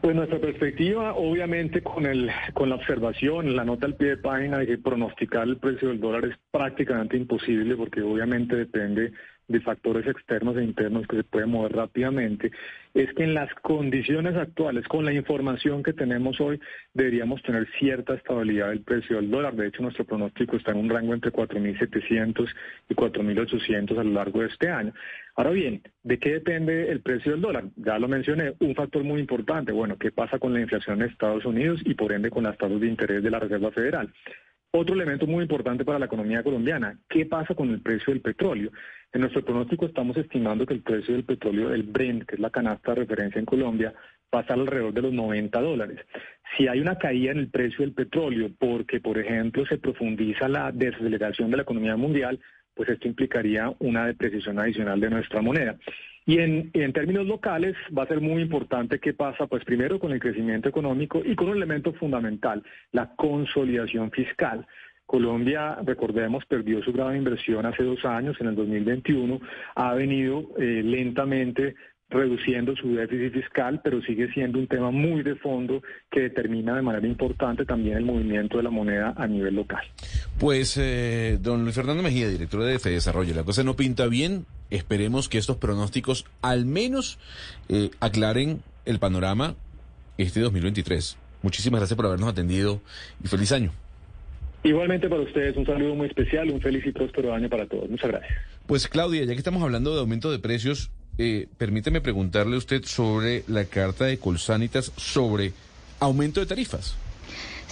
Pues 0.02 0.16
nuestra 0.18 0.38
perspectiva, 0.38 1.14
obviamente, 1.16 1.82
con 1.82 2.06
el 2.06 2.30
con 2.54 2.68
la 2.68 2.76
observación, 2.76 3.56
la 3.56 3.64
nota 3.64 3.86
al 3.86 3.96
pie 3.96 4.10
de 4.10 4.18
página 4.18 4.58
de 4.58 4.68
que 4.68 4.78
pronosticar 4.78 5.48
el 5.48 5.58
precio 5.58 5.88
del 5.88 6.02
dólar 6.02 6.26
es 6.26 6.36
prácticamente 6.52 7.16
imposible 7.16 7.78
porque 7.78 8.02
obviamente 8.02 8.58
depende 8.58 9.14
de 9.48 9.60
factores 9.62 10.08
externos 10.08 10.58
e 10.58 10.64
internos 10.64 11.08
que 11.08 11.18
se 11.18 11.24
pueden 11.24 11.50
mover 11.50 11.74
rápidamente, 11.74 12.52
es 12.94 13.14
que 13.14 13.24
en 13.24 13.34
las 13.34 13.54
condiciones 13.56 14.36
actuales, 14.36 14.88
con 14.88 15.04
la 15.06 15.14
información 15.14 15.84
que 15.84 15.94
tenemos 15.94 16.40
hoy, 16.40 16.60
deberíamos 16.94 17.42
tener 17.44 17.68
cierta 17.80 18.14
estabilidad 18.14 18.70
del 18.70 18.82
precio 18.82 19.18
del 19.18 19.32
dólar. 19.32 19.56
De 19.56 19.68
hecho, 19.68 19.82
nuestro 19.82 20.06
pronóstico 20.06 20.58
está 20.58 20.72
en 20.72 20.78
un 20.78 20.90
rango 20.90 21.14
entre 21.14 21.32
4.700 21.32 22.48
y 22.90 22.94
4.800 22.94 24.00
a 24.00 24.04
lo 24.04 24.12
largo 24.12 24.42
de 24.42 24.48
este 24.48 24.70
año. 24.70 24.94
Ahora 25.36 25.50
bien, 25.50 25.82
¿de 26.04 26.20
qué 26.20 26.34
depende 26.34 26.92
el 26.92 27.02
precio 27.02 27.32
del 27.32 27.42
dólar? 27.42 27.66
Ya 27.78 27.98
lo 27.98 28.08
mencioné, 28.08 28.54
un 28.60 28.76
factor 28.76 29.04
muy 29.04 29.20
importante, 29.20 29.72
bueno, 29.72 29.98
¿qué 29.98 30.12
pasa 30.12 30.38
con 30.38 30.54
la 30.54 30.62
inflación 30.62 31.02
en 31.02 31.10
Estados 31.10 31.46
Unidos 31.46 31.82
y 31.86 31.96
por 31.96 32.14
ende 32.14 32.30
con 32.30 32.44
las 32.44 32.58
tasas 32.58 32.80
de 32.80 32.88
interés 32.88 33.24
de 33.24 33.32
la 33.32 33.40
Reserva 33.40 33.72
Federal? 33.72 34.14
Otro 34.76 34.96
elemento 34.96 35.28
muy 35.28 35.44
importante 35.44 35.86
para 35.86 36.00
la 36.00 36.08
economía 36.08 36.42
colombiana, 36.42 36.98
¿qué 37.08 37.28
pasa 37.28 37.54
con 37.54 37.70
el 37.70 37.82
precio 37.82 38.12
del 38.12 38.24
petróleo? 38.24 38.72
En 39.14 39.22
nuestro 39.22 39.46
pronóstico 39.46 39.86
estamos 39.86 40.18
estimando 40.18 40.66
que 40.66 40.74
el 40.74 40.82
precio 40.82 41.14
del 41.14 41.26
petróleo, 41.26 41.72
el 41.72 41.84
Brent, 41.84 42.24
que 42.24 42.34
es 42.34 42.42
la 42.42 42.50
canasta 42.50 42.92
de 42.92 43.02
referencia 43.02 43.38
en 43.38 43.46
Colombia, 43.46 43.94
va 44.34 44.40
a 44.40 44.42
estar 44.42 44.58
alrededor 44.58 44.92
de 44.92 45.04
los 45.04 45.14
90 45.14 45.62
dólares. 45.62 46.00
Si 46.58 46.68
hay 46.68 46.80
una 46.80 46.98
caída 46.98 47.34
en 47.34 47.38
el 47.38 47.50
precio 47.52 47.86
del 47.86 47.94
petróleo 47.94 48.50
porque, 48.58 49.00
por 49.00 49.20
ejemplo, 49.20 49.64
se 49.68 49.78
profundiza 49.78 50.50
la 50.50 50.72
desaceleración 50.72 51.52
de 51.52 51.58
la 51.58 51.64
economía 51.64 51.96
mundial, 51.96 52.40
pues 52.74 52.90
esto 52.90 53.08
implicaría 53.08 53.72
una 53.78 54.08
depreciación 54.08 54.58
adicional 54.58 55.00
de 55.00 55.12
nuestra 55.12 55.44
moneda. 55.44 55.78
Y 56.26 56.40
en, 56.40 56.72
en, 56.74 56.94
términos 56.94 57.28
locales 57.28 57.76
va 57.96 58.04
a 58.04 58.08
ser 58.08 58.22
muy 58.22 58.42
importante 58.42 59.00
qué 59.00 59.14
pasa, 59.14 59.48
pues 59.48 59.66
primero 59.66 60.00
con 60.00 60.12
el 60.12 60.20
crecimiento 60.20 60.70
económico 60.70 61.22
y 61.24 61.36
con 61.36 61.50
un 61.50 61.58
elemento 61.58 61.94
fundamental, 61.94 62.64
la 62.92 63.14
consolidación 63.16 64.12
fiscal. 64.12 64.66
Colombia, 65.06 65.78
recordemos, 65.84 66.46
perdió 66.46 66.82
su 66.82 66.94
grado 66.94 67.12
de 67.12 67.18
inversión 67.18 67.66
hace 67.66 67.84
dos 67.84 68.04
años, 68.06 68.38
en 68.40 68.48
el 68.48 68.56
2021, 68.56 69.40
ha 69.76 69.94
venido 69.94 70.50
eh, 70.58 70.82
lentamente 70.84 71.76
reduciendo 72.14 72.76
su 72.76 72.96
déficit 72.96 73.34
fiscal, 73.34 73.82
pero 73.84 74.02
sigue 74.02 74.32
siendo 74.34 74.60
un 74.60 74.68
tema 74.68 74.92
muy 74.92 75.24
de 75.24 75.36
fondo 75.36 75.82
que 76.12 76.22
determina 76.22 76.76
de 76.76 76.82
manera 76.82 77.08
importante 77.08 77.66
también 77.66 77.98
el 77.98 78.06
movimiento 78.06 78.58
de 78.58 78.64
la 78.64 78.70
moneda 78.70 79.14
a 79.18 79.28
nivel 79.28 79.56
local. 79.56 79.84
Pues, 80.40 80.78
eh, 80.78 81.38
don 81.42 81.64
Luis 81.64 81.76
Fernando 81.76 82.04
Mejía, 82.04 82.30
director 82.30 82.64
de 82.64 82.78
Desarrollo, 82.78 83.34
la 83.34 83.44
cosa 83.44 83.64
no 83.64 83.76
pinta 83.76 84.08
bien. 84.08 84.46
Esperemos 84.70 85.30
que 85.30 85.38
estos 85.38 85.58
pronósticos 85.58 86.26
al 86.42 86.66
menos 86.66 87.20
eh, 87.70 87.90
aclaren 88.00 88.62
el 88.86 89.00
panorama 89.00 89.56
este 90.18 90.40
2023. 90.40 91.18
Muchísimas 91.42 91.82
gracias 91.82 91.98
por 91.98 92.06
habernos 92.06 92.30
atendido 92.30 92.82
y 93.24 93.28
feliz 93.28 93.52
año. 93.52 93.72
Igualmente 94.64 95.10
para 95.10 95.22
ustedes, 95.22 95.58
un 95.58 95.66
saludo 95.66 95.94
muy 95.94 96.08
especial, 96.08 96.50
un 96.50 96.62
feliz 96.62 96.86
y 96.86 96.92
próspero 96.92 97.34
año 97.34 97.50
para 97.50 97.66
todos. 97.66 97.90
Muchas 97.90 98.12
gracias. 98.12 98.32
Pues 98.66 98.88
Claudia, 98.88 99.26
ya 99.26 99.34
que 99.34 99.38
estamos 99.38 99.62
hablando 99.62 99.94
de 99.94 100.00
aumento 100.00 100.32
de 100.32 100.40
precios, 100.40 100.90
eh, 101.18 101.48
permíteme 101.58 102.02
preguntarle 102.02 102.56
a 102.56 102.58
usted 102.58 102.84
sobre 102.86 103.44
la 103.48 103.66
carta 103.66 104.06
de 104.06 104.18
Colsanitas 104.20 104.92
sobre 104.98 105.54
aumento 106.00 106.40
de 106.40 106.46
tarifas. 106.46 106.96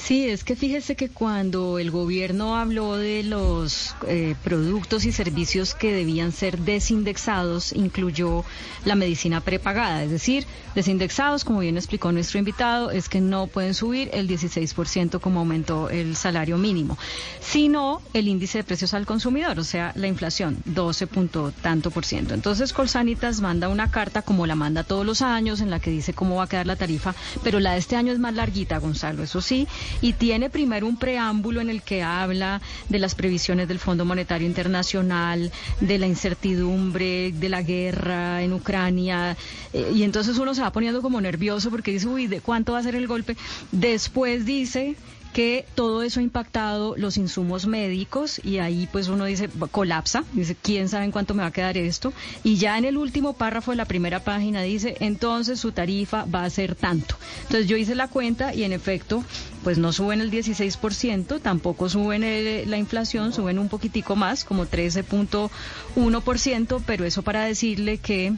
Sí, 0.04 0.28
es 0.28 0.44
que 0.44 0.56
fíjese 0.56 0.96
que 0.96 1.10
cuando 1.10 1.78
el 1.78 1.92
gobierno 1.92 2.58
habló 2.58 2.98
de 2.98 3.22
los 3.22 3.96
eh, 4.08 4.36
productos 4.44 5.06
y 5.06 5.12
servicios 5.12 5.76
que 5.76 5.94
debían 5.94 6.32
ser 6.32 6.58
desindexados, 6.58 7.72
incluyó 7.72 8.44
la 8.84 8.96
medicina 8.96 9.42
prepagada, 9.42 10.04
es 10.04 10.10
decir, 10.10 10.48
desindexados, 10.74 11.46
como 11.46 11.60
bien 11.60 11.78
explicó 11.78 12.12
nuestro 12.12 12.40
invitado, 12.40 12.90
es 12.90 13.10
que 13.10 13.22
no 13.22 13.46
pueden 13.46 13.76
subir 13.76 14.10
el 14.14 14.28
16% 14.28 15.20
como 15.20 15.42
aumentó 15.42 15.90
el 15.92 16.16
salario 16.16 16.58
mínimo, 16.58 16.98
sino 17.40 18.02
el 18.14 18.28
índice 18.28 18.58
de 18.58 18.64
precios 18.64 18.96
al 18.96 19.06
consumidor, 19.06 19.60
o 19.60 19.64
sea, 19.64 19.94
la 19.96 20.08
inflación, 20.08 20.58
12 20.66 21.06
punto 21.06 21.54
tanto 21.62 21.92
por 21.92 22.06
ciento. 22.06 22.34
Entonces, 22.34 22.74
Colsanitas 22.74 23.40
manda 23.40 23.70
una 23.70 23.92
carta, 23.92 24.24
como 24.24 24.48
la 24.48 24.56
manda 24.56 24.84
todos 24.84 25.06
los 25.06 25.22
años, 25.22 25.62
en 25.62 25.70
la 25.70 25.80
que 25.80 25.92
dice 25.92 26.14
cómo 26.14 26.38
va 26.38 26.46
a 26.46 26.50
quedar 26.50 26.66
la 26.66 26.76
tarifa, 26.76 27.14
pero 27.44 27.60
la 27.60 27.74
de 27.74 27.78
este 27.78 27.96
año 27.96 28.12
es 28.12 28.18
más 28.18 28.34
larguita, 28.34 28.80
Gonzalo, 28.80 29.22
eso 29.22 29.42
sí, 29.42 29.68
y 30.02 30.14
tiene 30.14 30.50
primero 30.50 30.88
un 30.88 30.98
preámbulo 30.98 31.62
en 31.62 31.70
el 31.70 31.82
que 31.82 32.04
habla 32.04 32.62
de 32.90 33.00
las 33.00 33.16
previsiones 33.16 33.68
del 33.68 33.80
Fondo 33.80 34.06
Monetario 34.06 34.48
Internacional, 34.48 35.52
de 35.80 35.98
la 35.98 36.08
incertidumbre, 36.08 37.32
de 37.32 37.50
la 37.50 37.62
guerra 37.62 38.44
en 38.44 38.54
Ucrania, 38.54 39.36
eh, 39.74 39.92
y 39.94 40.04
entonces 40.04 40.38
uno 40.38 40.54
se 40.54 40.62
va 40.62 40.72
poniendo 40.72 41.02
como 41.02 41.22
nervioso 41.22 41.70
porque 41.70 41.92
dice, 41.92 42.08
uy, 42.08 42.28
¿de 42.28 42.42
cuánto 42.42 42.74
va 42.74 42.80
a 42.80 42.84
ser 42.84 42.96
el 42.96 43.08
golpe? 43.08 43.36
Después 43.72 44.46
dice 44.46 44.96
que 45.34 45.66
todo 45.76 46.04
eso 46.04 46.20
ha 46.20 46.24
impactado 46.24 46.96
los 46.98 47.18
insumos 47.18 47.66
médicos 47.66 48.42
y 48.44 48.60
ahí 48.60 48.88
pues 48.92 49.08
uno 49.08 49.26
dice 49.26 49.50
colapsa, 49.72 50.24
dice 50.34 50.56
quién 50.62 50.90
sabe 50.90 51.06
en 51.06 51.12
cuánto 51.12 51.34
me 51.34 51.42
va 51.42 51.48
a 51.48 51.52
quedar 51.52 51.78
esto 51.78 52.14
y 52.44 52.58
ya 52.58 52.78
en 52.78 52.86
el 52.86 52.98
último 52.98 53.34
párrafo 53.34 53.72
de 53.72 53.78
la 53.78 53.86
primera 53.86 54.20
página 54.20 54.62
dice 54.62 54.98
entonces 55.00 55.60
su 55.60 55.72
tarifa 55.72 56.26
va 56.26 56.44
a 56.44 56.50
ser 56.50 56.76
tanto. 56.76 57.16
Entonces 57.44 57.68
yo 57.68 57.78
hice 57.78 57.96
la 57.96 58.08
cuenta 58.08 58.54
y 58.54 58.64
en 58.64 58.74
efecto 58.74 59.24
pues 59.64 59.78
no 59.78 59.94
suben 59.94 60.22
el 60.22 60.32
16%, 60.32 61.40
tampoco 61.42 61.88
suben 61.88 62.22
la 62.70 62.78
inflación, 62.78 63.32
suben 63.32 63.60
un 63.60 63.70
poquitico 63.70 64.16
más, 64.16 64.44
como 64.44 64.66
13.1%, 64.66 66.84
pero 66.86 67.06
eso 67.06 67.22
para 67.22 67.46
decirle 67.46 68.00
que 68.00 68.34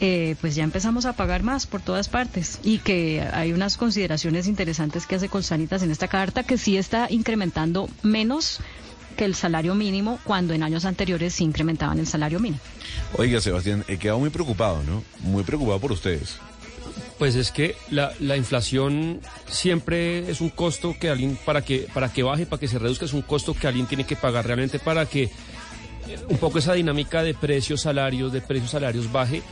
eh, 0.00 0.36
pues 0.40 0.54
ya 0.54 0.62
empezamos 0.62 1.06
a 1.06 1.14
pagar 1.14 1.42
más 1.42 1.66
por 1.66 1.80
todas 1.80 2.08
partes 2.08 2.60
y 2.62 2.78
que 2.78 3.20
hay 3.32 3.52
unas 3.52 3.76
consideraciones 3.76 4.46
interesantes 4.46 5.06
que 5.06 5.16
hace 5.16 5.28
Colsanitas 5.28 5.82
en 5.82 5.90
esta 5.90 6.06
carta 6.06 6.44
que 6.44 6.56
sí 6.56 6.76
está 6.76 7.08
incrementando 7.10 7.88
menos 8.02 8.60
que 9.16 9.24
el 9.24 9.34
salario 9.34 9.74
mínimo 9.74 10.20
cuando 10.22 10.54
en 10.54 10.62
años 10.62 10.84
anteriores 10.84 11.34
sí 11.34 11.42
incrementaban 11.42 11.98
el 11.98 12.06
salario 12.06 12.38
mínimo. 12.38 12.60
Oiga, 13.14 13.40
Sebastián, 13.40 13.84
he 13.88 13.98
quedado 13.98 14.20
muy 14.20 14.30
preocupado, 14.30 14.84
¿no? 14.84 15.02
Muy 15.20 15.42
preocupado 15.42 15.80
por 15.80 15.90
ustedes. 15.90 16.36
Pues 17.18 17.34
es 17.34 17.50
que 17.50 17.74
la, 17.90 18.12
la, 18.20 18.36
inflación 18.36 19.20
siempre 19.48 20.30
es 20.30 20.40
un 20.40 20.50
costo 20.50 20.94
que 21.00 21.10
alguien, 21.10 21.36
para 21.44 21.62
que, 21.62 21.88
para 21.92 22.12
que 22.12 22.22
baje, 22.22 22.46
para 22.46 22.60
que 22.60 22.68
se 22.68 22.78
reduzca, 22.78 23.06
es 23.06 23.12
un 23.12 23.22
costo 23.22 23.54
que 23.54 23.66
alguien 23.66 23.86
tiene 23.86 24.04
que 24.04 24.14
pagar 24.14 24.46
realmente 24.46 24.78
para 24.78 25.06
que 25.06 25.28
un 26.28 26.38
poco 26.38 26.58
esa 26.58 26.74
dinámica 26.74 27.24
de 27.24 27.34
precios, 27.34 27.80
salarios, 27.80 28.32
de 28.32 28.40
precios, 28.40 28.70
salarios 28.70 29.10
baje 29.10 29.42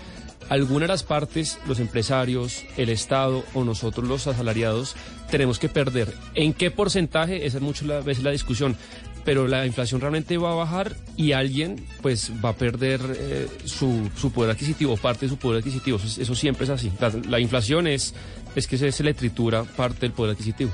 alguna 0.48 0.82
de 0.82 0.88
las 0.88 1.02
partes, 1.02 1.58
los 1.66 1.80
empresarios, 1.80 2.64
el 2.76 2.88
Estado 2.88 3.44
o 3.54 3.64
nosotros 3.64 4.06
los 4.06 4.26
asalariados, 4.26 4.96
tenemos 5.30 5.58
que 5.58 5.68
perder. 5.68 6.12
¿En 6.34 6.52
qué 6.52 6.70
porcentaje? 6.70 7.46
Esa 7.46 7.58
es 7.58 7.62
muchas 7.62 8.04
veces 8.04 8.24
la 8.24 8.30
discusión. 8.30 8.76
Pero 9.24 9.48
la 9.48 9.66
inflación 9.66 10.00
realmente 10.00 10.38
va 10.38 10.52
a 10.52 10.54
bajar 10.54 10.94
y 11.16 11.32
alguien 11.32 11.84
pues 12.00 12.30
va 12.44 12.50
a 12.50 12.52
perder 12.52 13.00
eh, 13.18 13.48
su, 13.64 14.08
poder 14.32 14.52
adquisitivo, 14.52 14.96
parte 14.96 15.26
de 15.26 15.30
su 15.30 15.36
poder 15.36 15.58
adquisitivo. 15.58 15.98
Eso, 15.98 16.34
siempre 16.36 16.62
es 16.62 16.70
así. 16.70 16.92
La, 17.28 17.40
inflación 17.40 17.88
es, 17.88 18.14
es 18.54 18.68
que 18.68 18.78
se, 18.78 18.92
se, 18.92 19.02
le 19.02 19.14
tritura 19.14 19.64
parte 19.64 20.02
del 20.02 20.12
poder 20.12 20.34
adquisitivo. 20.34 20.70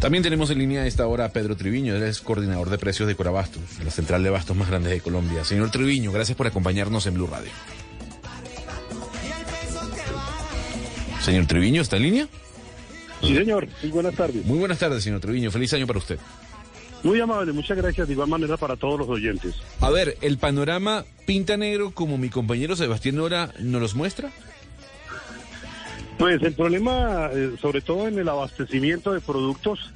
También 0.00 0.22
tenemos 0.22 0.48
en 0.48 0.60
línea 0.60 0.80
a 0.80 0.86
esta 0.86 1.06
hora 1.06 1.26
a 1.26 1.28
Pedro 1.28 1.58
Triviño, 1.58 1.94
él 1.94 2.04
es 2.04 2.22
coordinador 2.22 2.70
de 2.70 2.78
precios 2.78 3.06
de 3.06 3.16
Corabastos, 3.16 3.62
la 3.84 3.90
central 3.90 4.22
de 4.22 4.30
bastos 4.30 4.56
más 4.56 4.70
grande 4.70 4.88
de 4.88 5.02
Colombia. 5.02 5.44
Señor 5.44 5.70
Triviño, 5.70 6.10
gracias 6.10 6.38
por 6.38 6.46
acompañarnos 6.46 7.06
en 7.06 7.12
Blue 7.12 7.26
Radio. 7.26 7.50
Señor 11.30 11.46
Triviño, 11.46 11.80
¿está 11.80 11.96
en 11.96 12.02
línea? 12.02 12.28
Sí, 13.22 13.36
señor. 13.36 13.68
Muy 13.82 13.92
buenas 13.92 14.16
tardes. 14.16 14.44
Muy 14.44 14.58
buenas 14.58 14.80
tardes, 14.80 15.04
señor 15.04 15.20
Triviño. 15.20 15.52
Feliz 15.52 15.72
año 15.72 15.86
para 15.86 16.00
usted. 16.00 16.18
Muy 17.04 17.20
amable, 17.20 17.52
muchas 17.52 17.76
gracias. 17.76 18.08
De 18.08 18.14
igual 18.14 18.28
manera 18.28 18.56
para 18.56 18.74
todos 18.74 18.98
los 18.98 19.08
oyentes. 19.08 19.54
A 19.80 19.90
ver, 19.90 20.16
¿el 20.22 20.38
panorama 20.38 21.04
pinta 21.26 21.56
negro 21.56 21.92
como 21.92 22.18
mi 22.18 22.30
compañero 22.30 22.74
Sebastián 22.74 23.14
Nora 23.14 23.52
nos 23.60 23.80
los 23.80 23.94
muestra? 23.94 24.32
Pues 26.18 26.42
el 26.42 26.54
problema, 26.54 27.30
eh, 27.32 27.52
sobre 27.60 27.80
todo 27.80 28.08
en 28.08 28.18
el 28.18 28.28
abastecimiento 28.28 29.12
de 29.12 29.20
productos, 29.20 29.92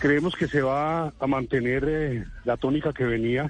creemos 0.00 0.34
que 0.34 0.48
se 0.48 0.60
va 0.60 1.12
a 1.20 1.26
mantener 1.28 1.84
eh, 1.86 2.24
la 2.44 2.56
tónica 2.56 2.92
que 2.92 3.04
venía. 3.04 3.48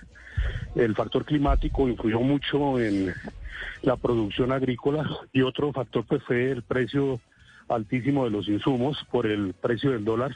El 0.74 0.94
factor 0.94 1.24
climático 1.24 1.88
influyó 1.88 2.20
mucho 2.20 2.78
en 2.78 3.14
la 3.82 3.96
producción 3.96 4.52
agrícola 4.52 5.08
y 5.32 5.42
otro 5.42 5.72
factor 5.72 6.04
pues 6.06 6.22
fue 6.24 6.50
el 6.50 6.62
precio 6.62 7.20
altísimo 7.68 8.24
de 8.24 8.30
los 8.30 8.48
insumos 8.48 9.04
por 9.10 9.26
el 9.26 9.54
precio 9.54 9.90
del 9.90 10.04
dólar. 10.04 10.32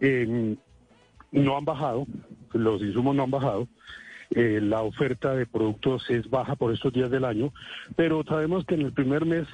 no 0.00 1.56
han 1.56 1.64
bajado, 1.64 2.06
los 2.52 2.82
insumos 2.82 3.14
no 3.14 3.24
han 3.24 3.30
bajado. 3.30 3.68
Eh, 4.30 4.60
la 4.62 4.82
oferta 4.82 5.34
de 5.34 5.46
productos 5.46 6.04
es 6.10 6.28
baja 6.28 6.54
por 6.54 6.72
estos 6.72 6.92
días 6.92 7.10
del 7.10 7.24
año, 7.24 7.52
pero 7.96 8.22
sabemos 8.24 8.66
que 8.66 8.74
en 8.74 8.82
el 8.82 8.92
primer 8.92 9.24
mes 9.24 9.46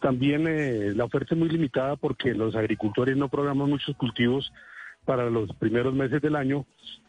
también 0.00 0.46
eh, 0.46 0.92
la 0.94 1.04
oferta 1.04 1.34
es 1.34 1.40
muy 1.40 1.48
limitada 1.48 1.96
porque 1.96 2.34
los 2.34 2.54
agricultores 2.54 3.16
no 3.16 3.30
programan 3.30 3.70
muchos 3.70 3.96
cultivos 3.96 4.52
para 5.06 5.30
los 5.30 5.54
primeros 5.56 5.94
meses 5.94 6.20
del 6.20 6.36
año 6.36 6.66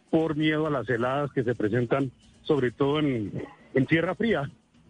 por 0.10 0.38
miedo 0.38 0.68
a 0.68 0.70
las 0.70 0.88
heladas 0.90 1.32
que 1.34 1.44
se 1.44 1.54
presentan 1.54 2.12
sobre 2.44 2.72
todo 2.72 3.00
en 3.00 3.86
tierra 3.88 4.16
fría 4.16 4.50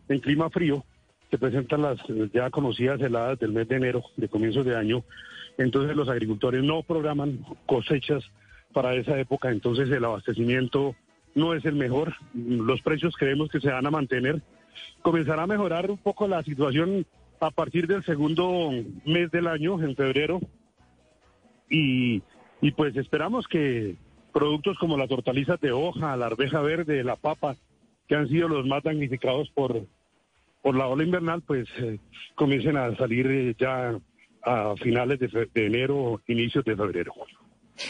en 0.10 0.20
clima 0.20 0.50
frío, 0.50 0.84
se 1.32 1.38
presentan 1.38 1.82
las 1.82 1.98
ya 2.34 2.50
conocidas 2.50 3.02
heladas 3.02 3.40
del 3.40 3.52
mes 3.52 3.68
de 3.68 3.76
enero, 3.76 4.04
de 4.16 4.30
comienzos 4.30 4.66
de 4.66 4.76
año, 4.76 5.04
entonces 5.58 5.96
los 5.96 6.10
agricultores 6.10 6.64
no 6.64 6.84
programan 6.84 7.40
cosechas 7.66 8.24
para 8.74 8.94
esa 8.96 9.20
época, 9.20 9.50
entonces 9.50 9.90
el 9.90 10.06
abastecimiento 10.06 10.96
no 11.34 11.54
es 11.54 11.66
el 11.66 11.76
mejor, 11.76 12.14
los 12.34 12.82
precios 12.82 13.16
creemos 13.18 13.50
que 13.50 13.60
se 13.60 13.72
van 13.72 13.86
a 13.86 13.92
mantener, 13.92 14.42
comenzará 15.02 15.44
a 15.44 15.48
mejorar 15.48 15.90
un 15.90 15.98
poco 15.98 16.28
la 16.28 16.44
situación 16.44 17.06
a 17.40 17.52
partir 17.52 17.88
del 17.88 18.04
segundo 18.04 18.72
mes 19.06 19.32
del 19.32 19.48
año, 19.48 19.82
en 19.82 19.96
febrero, 19.96 20.40
y, 21.70 22.22
y 22.62 22.72
pues 22.72 22.96
esperamos 22.96 23.48
que 23.48 23.96
productos 24.34 24.78
como 24.78 24.98
las 24.98 25.12
hortalizas 25.12 25.60
de 25.62 25.72
hoja, 25.72 26.16
la 26.18 26.28
arveja 26.28 26.62
verde, 26.62 27.04
la 27.04 27.16
papa, 27.16 27.56
que 28.08 28.16
han 28.16 28.28
sido 28.28 28.48
los 28.48 28.66
más 28.66 28.84
damnificados 28.84 29.50
por, 29.52 29.86
por 30.66 30.76
la 30.76 30.88
ola 30.88 31.04
invernal, 31.04 31.44
pues 31.44 31.68
eh, 31.78 32.00
comiencen 32.34 32.76
a 32.76 32.96
salir 32.96 33.28
eh, 33.28 33.56
ya 33.56 33.96
a 34.42 34.74
finales 34.82 35.20
de, 35.20 35.28
de 35.54 35.66
enero, 35.68 36.20
inicios 36.26 36.66
de 36.66 36.76
febrero. 36.76 37.14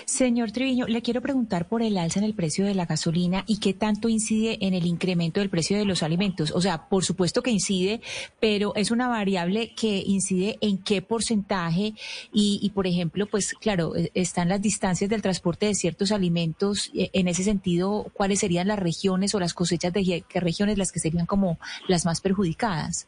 Señor 0.06 0.51
Triviño, 0.51 0.88
le 0.88 1.01
quiero 1.01 1.22
preguntar 1.22 1.68
por 1.68 1.82
el 1.82 1.98
alza 1.98 2.20
en 2.20 2.25
el 2.25 2.34
precio 2.34 2.65
de 2.65 2.74
la 2.74 2.86
gasolina 2.86 3.44
y 3.48 3.60
qué 3.60 3.74
tanto 3.74 4.10
incide 4.10 4.58
en 4.62 4.74
el 4.74 4.86
incremento 4.86 5.39
del 5.39 5.50
precio 5.50 5.77
de 5.77 5.86
los 5.86 6.04
alimentos. 6.04 6.51
O 6.51 6.62
sea, 6.62 6.89
por 6.89 7.04
supuesto 7.04 7.42
que 7.42 7.51
incide, 7.51 8.01
pero 8.39 8.74
es 8.75 8.92
una 8.92 9.08
variable 9.08 9.74
que 9.75 10.04
incide 10.06 10.58
en 10.62 10.77
qué 10.80 11.01
porcentaje 11.01 11.94
y, 12.34 12.72
por 12.74 12.88
ejemplo, 12.88 13.27
pues 13.27 13.54
claro, 13.54 13.96
eh, 13.96 14.12
están 14.13 14.50
las 14.50 14.62
distancias 14.62 15.10
del 15.10 15.22
transporte 15.22 15.68
de 15.68 15.75
ciertos 15.75 16.12
alimentos. 16.12 16.92
Eh, 16.96 17.10
En 17.13 17.27
ese 17.27 17.44
sentido, 17.44 18.08
¿cuáles 18.13 18.39
serían 18.39 18.68
las 18.68 18.80
regiones 18.80 19.36
o 19.36 19.39
las 19.39 19.54
cosechas 19.54 19.94
de 19.94 20.24
qué 20.27 20.39
regiones 20.39 20.77
las 20.77 20.92
que 20.92 21.00
serían 21.00 21.25
como 21.25 21.60
las 21.88 22.06
más 22.06 22.22
perjudicadas? 22.22 23.08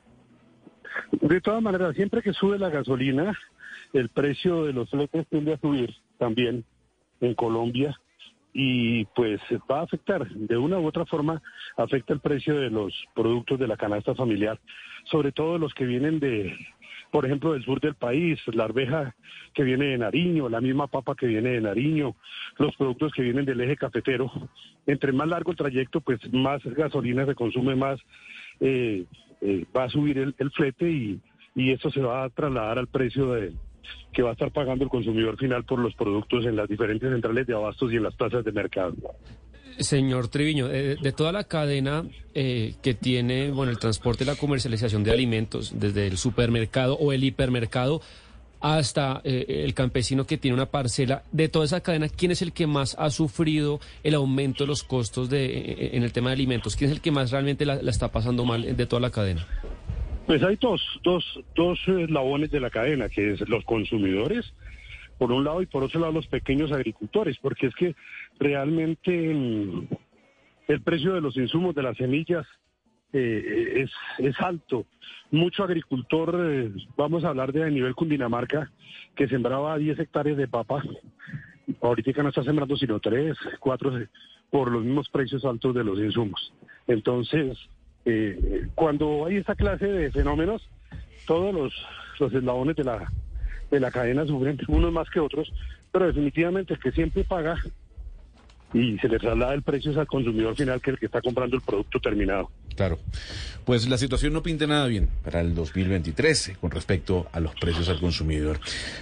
De 1.12 1.42
todas 1.42 1.62
maneras, 1.62 1.96
siempre 1.96 2.22
que 2.22 2.34
sube 2.34 2.58
la 2.58 2.70
gasolina, 2.70 3.38
el 3.94 4.10
precio 4.10 4.66
de 4.66 4.74
los 4.74 4.90
fletes 4.90 5.28
tiende 5.28 5.54
a 5.54 5.60
subir 5.60 5.96
también 6.18 6.64
en 7.22 7.34
Colombia 7.34 8.00
y 8.54 9.06
pues 9.06 9.40
va 9.70 9.82
a 9.82 9.84
afectar, 9.84 10.28
de 10.28 10.58
una 10.58 10.80
u 10.80 10.88
otra 10.88 11.06
forma, 11.06 11.42
afecta 11.78 12.14
el 12.14 12.20
precio 12.20 12.56
de 12.60 12.72
los 12.72 12.92
productos 13.14 13.60
de 13.60 13.68
la 13.68 13.78
canasta 13.78 14.16
familiar, 14.16 14.60
sobre 15.04 15.32
todo 15.32 15.60
los 15.60 15.76
que 15.76 15.86
vienen 15.86 16.20
de, 16.20 16.58
por 17.12 17.26
ejemplo, 17.26 17.54
del 17.54 17.64
sur 17.64 17.80
del 17.80 17.94
país, 17.94 18.40
la 18.48 18.64
arveja 18.64 19.16
que 19.54 19.64
viene 19.64 19.86
de 19.86 20.00
Nariño, 20.00 20.50
la 20.50 20.60
misma 20.60 20.88
papa 20.88 21.14
que 21.16 21.28
viene 21.28 21.52
de 21.52 21.62
Nariño, 21.62 22.16
los 22.58 22.76
productos 22.76 23.14
que 23.14 23.22
vienen 23.22 23.46
del 23.46 23.62
eje 23.62 23.78
cafetero. 23.78 24.32
Entre 24.88 25.12
más 25.12 25.28
largo 25.28 25.52
el 25.52 25.58
trayecto, 25.58 26.02
pues 26.02 26.20
más 26.34 26.64
gasolina 26.64 27.28
se 27.28 27.36
consume, 27.36 27.76
más 27.76 28.00
eh, 28.60 29.06
eh, 29.42 29.66
va 29.76 29.84
a 29.84 29.90
subir 29.90 30.18
el, 30.18 30.34
el 30.40 30.50
flete 30.50 30.90
y, 30.90 31.20
y 31.54 31.72
eso 31.74 31.92
se 31.92 32.02
va 32.02 32.24
a 32.24 32.30
trasladar 32.30 32.80
al 32.80 32.88
precio 32.88 33.34
de, 33.34 33.54
que 34.14 34.22
va 34.22 34.30
a 34.30 34.34
estar 34.34 34.52
pagando 34.52 34.84
el 34.84 34.90
consumidor 34.90 35.38
final 35.38 35.64
por 35.64 35.80
los 35.80 35.94
productos 35.96 36.46
en 36.46 36.56
las 36.56 36.68
diferentes 36.68 37.10
centrales 37.10 37.48
de 37.48 37.54
abastos 37.54 37.92
y 37.92 37.98
en 37.98 38.04
las 38.04 38.16
plazas 38.16 38.44
de 38.44 38.52
mercado. 38.52 38.96
Señor 39.80 40.28
Triviño, 40.28 40.70
eh, 40.72 40.98
de 41.00 41.12
toda 41.12 41.32
la 41.32 41.44
cadena 41.44 42.04
eh, 42.34 42.74
que 42.82 42.96
tiene 42.96 43.52
bueno, 43.52 43.72
el 43.72 43.78
transporte 43.78 44.24
y 44.24 44.28
la 44.28 44.36
comercialización 44.36 45.04
de 45.04 45.12
alimentos, 45.12 45.74
desde 45.80 46.08
el 46.08 46.18
supermercado 46.18 46.96
o 46.96 47.14
el 47.14 47.24
hipermercado 47.24 48.02
hasta 48.60 49.22
eh, 49.24 49.64
el 49.66 49.74
campesino 49.74 50.26
que 50.26 50.38
tiene 50.38 50.56
una 50.56 50.68
parcela, 50.68 51.24
de 51.32 51.50
toda 51.50 51.66
esa 51.66 51.82
cadena, 51.82 52.10
¿quién 52.10 52.32
es 52.32 52.42
el 52.42 52.54
que 52.54 52.68
más 52.68 52.96
ha 52.98 53.10
sufrido 53.10 53.80
el 54.04 54.16
aumento 54.16 54.64
de 54.64 54.68
los 54.68 54.84
costos 54.84 55.30
de, 55.30 55.46
eh, 55.46 55.90
en 55.94 56.04
el 56.04 56.12
tema 56.12 56.30
de 56.30 56.36
alimentos? 56.36 56.76
¿Quién 56.76 56.90
es 56.90 56.96
el 56.96 57.02
que 57.02 57.12
más 57.12 57.32
realmente 57.32 57.66
la, 57.66 57.82
la 57.82 57.92
está 57.92 58.12
pasando 58.12 58.46
mal 58.46 58.76
de 58.76 58.86
toda 58.86 59.00
la 59.00 59.12
cadena? 59.12 59.46
Pues 60.28 60.44
hay 60.44 60.58
dos, 60.58 60.82
dos, 61.06 61.24
dos 61.56 61.80
eslabones 61.88 62.52
de 62.52 62.60
la 62.60 62.70
cadena, 62.70 63.08
que 63.08 63.32
es 63.32 63.48
los 63.48 63.64
consumidores, 63.64 64.54
por 65.18 65.32
un 65.32 65.46
lado, 65.46 65.62
y 65.62 65.68
por 65.68 65.86
otro 65.86 66.02
lado 66.02 66.12
los 66.12 66.28
pequeños 66.28 66.70
agricultores, 66.74 67.38
porque 67.42 67.68
es 67.68 67.76
que 67.76 67.96
realmente 68.38 69.10
mm, 69.34 69.88
el 70.68 70.82
precio 70.82 71.14
de 71.14 71.22
los 71.22 71.38
insumos, 71.38 71.74
de 71.76 71.84
las 71.84 71.96
semillas, 71.96 72.46
eh, 73.14 73.86
es, 73.86 73.92
es 74.18 74.38
alto. 74.42 74.86
Mucho 75.32 75.64
agricultor, 75.64 76.36
eh, 76.44 76.72
vamos 76.98 77.24
a 77.24 77.30
hablar 77.30 77.54
de 77.54 77.64
a 77.64 77.70
nivel 77.70 77.96
Cundinamarca, 77.96 78.70
que 79.16 79.30
sembraba 79.30 79.78
10 79.78 79.98
hectáreas 79.98 80.36
de 80.36 80.50
papa, 80.50 80.84
ahorita 81.82 82.22
no 82.22 82.30
está 82.30 82.44
sembrando 82.44 82.76
sino 82.76 83.00
3, 83.00 83.34
4, 83.62 83.94
por 84.50 84.72
los 84.74 84.84
mismos 84.84 85.08
precios 85.08 85.46
altos 85.46 85.74
de 85.74 85.86
los 85.86 85.98
insumos. 86.00 86.54
Entonces, 86.86 87.58
eh, 88.10 88.68
cuando 88.74 89.26
hay 89.26 89.36
esta 89.36 89.56
clase 89.56 89.86
de 89.86 90.12
fenómenos, 90.12 90.68
todos 91.26 91.54
los, 91.54 91.74
los 92.20 92.34
eslabones 92.34 92.78
de 92.78 92.86
la, 92.86 93.12
de 93.70 93.80
la 93.82 93.92
cadena 93.92 94.26
sufren, 94.26 94.58
unos 94.70 94.94
más 94.94 95.10
que 95.10 95.20
otros, 95.20 95.52
pero 95.92 96.08
definitivamente 96.08 96.74
el 96.74 96.80
que 96.80 96.92
siempre 96.94 97.26
paga 97.26 97.58
y 98.74 98.98
se 99.00 99.10
le 99.10 99.20
traslada 99.20 99.54
el 99.54 99.62
precio 99.62 99.98
al 100.00 100.08
consumidor 100.08 100.56
final, 100.56 100.82
que 100.82 100.92
es 100.92 100.94
el 100.94 101.00
que 101.00 101.06
está 101.08 101.22
comprando 101.22 101.58
el 101.58 101.62
producto 101.62 102.00
terminado. 102.00 102.50
Claro. 102.76 102.98
Pues 103.66 103.90
la 103.90 103.98
situación 103.98 104.32
no 104.32 104.42
pinta 104.42 104.68
nada 104.68 104.88
bien 104.88 105.10
para 105.24 105.42
el 105.42 105.54
2023 105.54 106.50
eh, 106.50 106.58
con 106.62 106.72
respecto 106.72 107.28
a 107.34 107.42
los 107.42 107.56
precios 107.56 107.90
al 107.90 108.00
consumidor. 108.00 108.60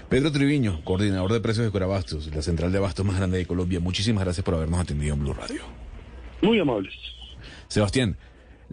Pedro 0.10 0.32
Triviño, 0.32 0.82
coordinador 0.84 1.32
de 1.32 1.42
precios 1.42 1.66
de 1.66 1.72
Corabastos, 1.72 2.34
la 2.34 2.42
central 2.42 2.72
de 2.72 2.80
abastos 2.80 3.06
más 3.06 3.18
grande 3.18 3.38
de 3.38 3.46
Colombia, 3.46 3.80
muchísimas 3.80 4.24
gracias 4.24 4.44
por 4.44 4.56
habernos 4.56 4.80
atendido 4.80 5.14
en 5.14 5.20
Blue 5.20 5.34
Radio. 5.34 5.62
Muy 6.42 6.60
amables. 6.60 6.94
Sebastián, 7.68 8.18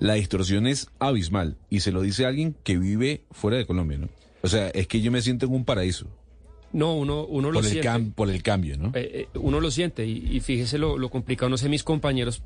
la 0.03 0.15
distorsión 0.15 0.67
es 0.67 0.89
abismal 0.99 1.57
y 1.71 1.81
se 1.81 1.93
lo 1.93 2.03
dice 2.03 2.27
alguien 2.27 2.57
que 2.65 2.77
vive 2.79 3.23
fuera 3.31 3.57
de 3.57 3.67
Colombia, 3.67 3.99
¿no? 3.99 4.09
O 4.43 4.49
sea, 4.49 4.69
es 4.71 4.87
que 4.89 5.01
yo 5.01 5.13
me 5.13 5.23
siento 5.23 5.47
en 5.47 5.53
un 5.53 5.65
paraíso. 5.65 6.07
No, 6.73 6.95
uno, 6.97 7.25
uno 7.27 7.51
lo 7.53 7.61
el, 7.61 7.67
siente. 7.67 7.87
cam- 7.89 8.13
por 8.15 8.29
el 8.31 8.43
cambio, 8.43 8.77
¿no? 8.79 8.89
Eh, 8.95 9.29
eh, 9.33 9.39
uno 9.39 9.61
lo 9.61 9.71
siente 9.71 10.07
y, 10.07 10.37
y 10.37 10.41
fíjese 10.41 10.79
lo, 10.79 10.99
lo 10.99 11.11
complicado, 11.11 11.49
no 11.51 11.57
sé, 11.59 11.69
mis 11.69 11.85
compañeros, 11.85 12.43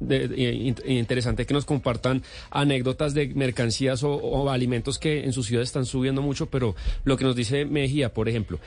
de- 0.00 0.28
de- 0.28 0.52
in- 0.54 0.76
interesante 0.86 1.44
que 1.46 1.52
nos 1.54 1.64
compartan 1.64 2.22
anécdotas 2.50 3.12
de 3.12 3.26
mercancías 3.34 4.02
o, 4.02 4.14
o 4.14 4.48
alimentos 4.50 4.98
que 4.98 5.24
en 5.24 5.32
su 5.32 5.42
ciudad 5.42 5.62
están 5.64 5.84
subiendo 5.84 6.22
mucho, 6.22 6.46
pero 6.46 6.76
lo 7.04 7.16
que 7.16 7.24
nos 7.24 7.34
dice 7.36 7.64
Mejía, 7.64 8.14
por 8.14 8.28
ejemplo, 8.28 8.58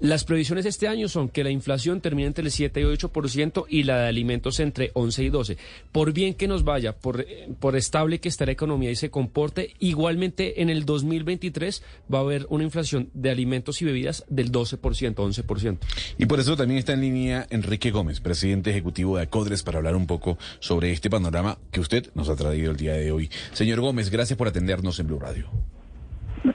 las 0.00 0.24
previsiones 0.24 0.66
este 0.66 0.88
año 0.88 1.08
son 1.08 1.28
que 1.28 1.44
la 1.44 1.50
inflación 1.50 2.00
termine 2.00 2.28
entre 2.28 2.44
el 2.44 2.50
7 2.50 2.80
y 2.80 2.84
8% 2.84 3.66
y 3.68 3.82
la 3.82 3.98
de 3.98 4.08
alimentos 4.08 4.58
entre 4.60 4.90
11 4.94 5.24
y 5.24 5.28
12. 5.28 5.58
Por 5.92 6.12
bien 6.12 6.34
que 6.34 6.48
nos 6.48 6.64
vaya, 6.64 6.96
por, 6.96 7.20
eh, 7.20 7.48
por 7.60 7.76
estable 7.76 8.18
que 8.18 8.28
esté 8.28 8.46
la 8.46 8.52
economía 8.52 8.90
y 8.90 8.96
se 8.96 9.10
comporte, 9.10 9.74
igualmente 9.78 10.62
en 10.62 10.70
el 10.70 10.84
2023 10.84 11.82
va 12.12 12.18
a 12.18 12.22
haber 12.22 12.46
una 12.48 12.64
inflación 12.64 13.10
de 13.12 13.30
alimentos 13.30 13.82
y 13.82 13.84
bebidas 13.84 14.24
del 14.28 14.50
12%, 14.50 15.14
11%. 15.14 15.78
Y 16.18 16.26
por 16.26 16.40
eso 16.40 16.56
también 16.56 16.78
está 16.78 16.94
en 16.94 17.02
línea 17.02 17.46
Enrique 17.50 17.90
Gómez, 17.90 18.20
presidente 18.20 18.70
ejecutivo 18.70 19.16
de 19.16 19.24
Acodres, 19.24 19.62
para 19.62 19.78
hablar 19.78 19.96
un 19.96 20.06
poco 20.06 20.38
sobre 20.60 20.92
este 20.92 21.10
panorama 21.10 21.58
que 21.70 21.80
usted 21.80 22.10
nos 22.14 22.28
ha 22.28 22.36
traído 22.36 22.70
el 22.70 22.76
día 22.76 22.94
de 22.94 23.12
hoy. 23.12 23.30
Señor 23.52 23.80
Gómez, 23.80 24.10
gracias 24.10 24.36
por 24.36 24.48
atendernos 24.48 24.98
en 24.98 25.06
Blue 25.06 25.18
Radio. 25.18 25.50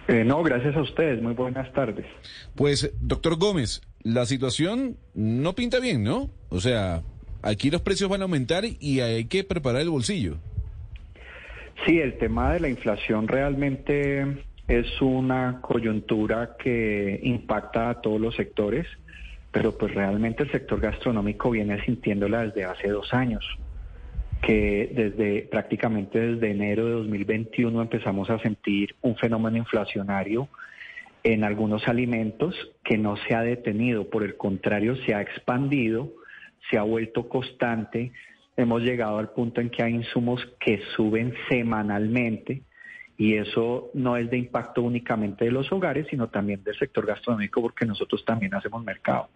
Eh, 0.08 0.24
no, 0.24 0.42
gracias 0.44 0.76
a 0.76 0.82
ustedes. 0.82 1.22
Muy 1.22 1.34
buenas 1.34 1.72
tardes. 1.74 2.06
Pues, 2.56 2.94
doctor 3.02 3.38
Gómez, 3.38 3.82
la 4.04 4.26
situación 4.26 4.98
no 5.14 5.54
pinta 5.54 5.80
bien, 5.80 6.04
¿no? 6.04 6.30
O 6.50 6.60
sea, 6.60 7.02
aquí 7.42 7.70
los 7.70 7.82
precios 7.82 8.10
van 8.10 8.22
a 8.22 8.24
aumentar 8.24 8.64
y 8.66 9.00
hay 9.00 9.26
que 9.26 9.44
preparar 9.44 9.82
el 9.82 9.90
bolsillo. 9.90 10.38
Sí, 11.86 12.00
el 12.00 12.18
tema 12.18 12.54
de 12.54 12.60
la 12.62 12.70
inflación 12.70 13.28
realmente 13.28 14.46
es 14.68 15.02
una 15.02 15.60
coyuntura 15.62 16.56
que 16.58 17.20
impacta 17.22 17.90
a 17.90 18.02
todos 18.02 18.20
los 18.20 18.36
sectores, 18.36 18.88
pero 19.52 19.78
pues 19.78 19.94
realmente 19.94 20.44
el 20.44 20.52
sector 20.52 20.80
gastronómico 20.80 21.52
viene 21.52 21.84
sintiéndola 21.86 22.44
desde 22.44 22.66
hace 22.66 22.88
dos 22.90 23.14
años, 23.14 23.46
que 24.42 24.92
desde 24.94 25.44
prácticamente 25.44 26.20
desde 26.20 26.52
enero 26.52 26.86
de 26.86 26.92
2021 26.94 27.82
empezamos 27.82 28.30
a 28.30 28.40
sentir 28.40 28.96
un 29.02 29.16
fenómeno 29.16 29.58
inflacionario 29.58 30.48
en 31.24 31.44
algunos 31.44 31.88
alimentos 31.88 32.56
que 32.84 32.98
no 33.00 33.18
se 33.18 33.34
ha 33.34 33.42
detenido, 33.42 34.10
por 34.10 34.24
el 34.24 34.38
contrario, 34.38 34.96
se 34.98 35.16
ha 35.16 35.22
expandido, 35.22 36.14
se 36.70 36.78
ha 36.78 36.84
vuelto 36.84 37.28
constante. 37.28 38.12
Hemos 38.56 38.84
llegado 38.84 39.18
al 39.18 39.32
punto 39.32 39.60
en 39.60 39.72
que 39.72 39.82
hay 39.82 39.96
insumos 39.96 40.46
que 40.60 40.82
suben 40.96 41.34
semanalmente 41.50 42.62
y 43.18 43.36
eso 43.36 43.90
no 43.94 44.18
es 44.18 44.30
de 44.30 44.38
impacto 44.38 44.84
únicamente 44.84 45.46
de 45.46 45.52
los 45.52 45.72
hogares, 45.72 46.06
sino 46.10 46.28
también 46.28 46.64
del 46.64 46.78
sector 46.78 47.06
gastronómico 47.06 47.62
porque 47.62 47.86
nosotros 47.86 48.24
también 48.24 48.54
hacemos 48.54 48.84
mercado. 48.84 49.30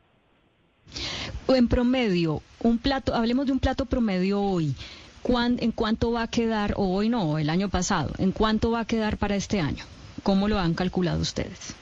En 1.48 1.68
promedio, 1.68 2.42
un 2.62 2.78
plato, 2.78 3.16
hablemos 3.16 3.46
de 3.48 3.52
un 3.52 3.60
plato 3.60 3.86
promedio 3.86 4.42
hoy. 4.42 4.76
¿Cuán- 5.22 5.58
¿En 5.60 5.72
cuánto 5.72 6.12
va 6.12 6.24
a 6.24 6.28
quedar, 6.28 6.74
o 6.78 6.94
hoy 6.96 7.10
no, 7.10 7.38
el 7.38 7.50
año 7.50 7.70
pasado, 7.70 8.14
en 8.20 8.32
cuánto 8.32 8.72
va 8.72 8.82
a 8.82 8.86
quedar 8.86 9.18
para 9.18 9.36
este 9.36 9.60
año? 9.60 9.84
¿Cómo 10.24 10.48
lo 10.48 10.60
han 10.60 10.74
calculado 10.74 11.22
ustedes? 11.22 11.76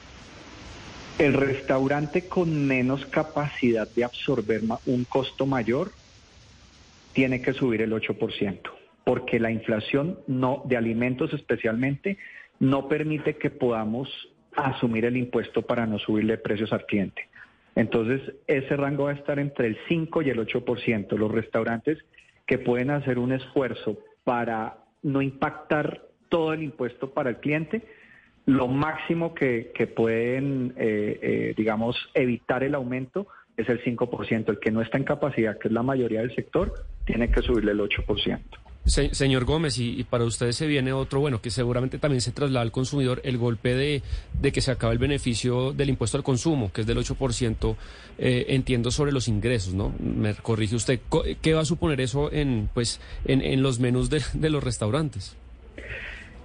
El 1.18 1.34
restaurante 1.34 2.26
con 2.28 2.66
menos 2.66 3.04
capacidad 3.06 3.88
de 3.88 4.04
absorber 4.04 4.62
un 4.86 5.04
costo 5.04 5.46
mayor 5.46 5.92
tiene 7.12 7.40
que 7.42 7.52
subir 7.52 7.82
el 7.82 7.92
8%, 7.92 8.70
porque 9.04 9.40
la 9.40 9.50
inflación 9.50 10.18
no 10.26 10.62
de 10.64 10.76
alimentos 10.76 11.32
especialmente 11.32 12.18
no 12.60 12.88
permite 12.88 13.36
que 13.36 13.50
podamos 13.50 14.08
asumir 14.56 15.04
el 15.04 15.16
impuesto 15.16 15.62
para 15.62 15.86
no 15.86 15.98
subirle 15.98 16.38
precios 16.38 16.72
al 16.72 16.86
cliente. 16.86 17.28
Entonces, 17.78 18.34
ese 18.48 18.76
rango 18.76 19.04
va 19.04 19.12
a 19.12 19.14
estar 19.14 19.38
entre 19.38 19.68
el 19.68 19.78
5 19.86 20.22
y 20.22 20.30
el 20.30 20.40
8%. 20.40 21.16
Los 21.16 21.30
restaurantes 21.30 21.96
que 22.44 22.58
pueden 22.58 22.90
hacer 22.90 23.20
un 23.20 23.30
esfuerzo 23.30 23.96
para 24.24 24.78
no 25.04 25.22
impactar 25.22 26.02
todo 26.28 26.54
el 26.54 26.64
impuesto 26.64 27.10
para 27.12 27.30
el 27.30 27.36
cliente, 27.36 27.86
lo 28.46 28.66
máximo 28.66 29.32
que, 29.32 29.92
pueden, 29.94 30.74
eh, 30.76 31.20
eh, 31.22 31.54
digamos, 31.56 31.96
evitar 32.14 32.64
el 32.64 32.74
aumento 32.74 33.28
es 33.56 33.68
el 33.68 33.80
5%. 33.84 34.50
El 34.50 34.58
que 34.58 34.72
no 34.72 34.82
está 34.82 34.98
en 34.98 35.04
capacidad, 35.04 35.56
que 35.56 35.68
es 35.68 35.72
la 35.72 35.84
mayoría 35.84 36.22
del 36.22 36.34
sector, 36.34 36.84
tiene 37.04 37.30
que 37.30 37.42
subirle 37.42 37.70
el 37.70 37.78
8% 37.78 38.40
señor 38.88 39.44
Gómez, 39.44 39.78
y, 39.78 40.04
para 40.04 40.24
ustedes 40.24 40.56
se 40.56 40.66
viene 40.66 40.92
otro, 40.92 41.20
bueno, 41.20 41.40
que 41.40 41.50
seguramente 41.50 41.98
también 41.98 42.20
se 42.20 42.32
traslada 42.32 42.62
al 42.62 42.72
consumidor, 42.72 43.20
el 43.24 43.38
golpe 43.38 43.74
de, 43.74 44.02
que 44.52 44.60
se 44.60 44.70
acaba 44.70 44.92
el 44.92 44.98
beneficio 44.98 45.72
del 45.72 45.90
impuesto 45.90 46.16
al 46.16 46.22
consumo, 46.22 46.72
que 46.72 46.82
es 46.82 46.86
del 46.86 46.98
8%, 46.98 47.76
eh, 48.18 48.46
entiendo, 48.48 48.90
sobre 48.90 49.12
los 49.12 49.28
ingresos, 49.28 49.74
¿no? 49.74 49.92
Me 49.98 50.34
corrige 50.34 50.76
usted, 50.76 51.00
¿qué 51.42 51.54
va 51.54 51.62
a 51.62 51.64
suponer 51.64 52.00
eso 52.00 52.32
en, 52.32 52.68
pues, 52.72 53.00
en, 53.24 53.62
los 53.62 53.78
menús 53.80 54.10
de, 54.10 54.22
de 54.34 54.50
los 54.50 54.62
restaurantes? 54.62 55.36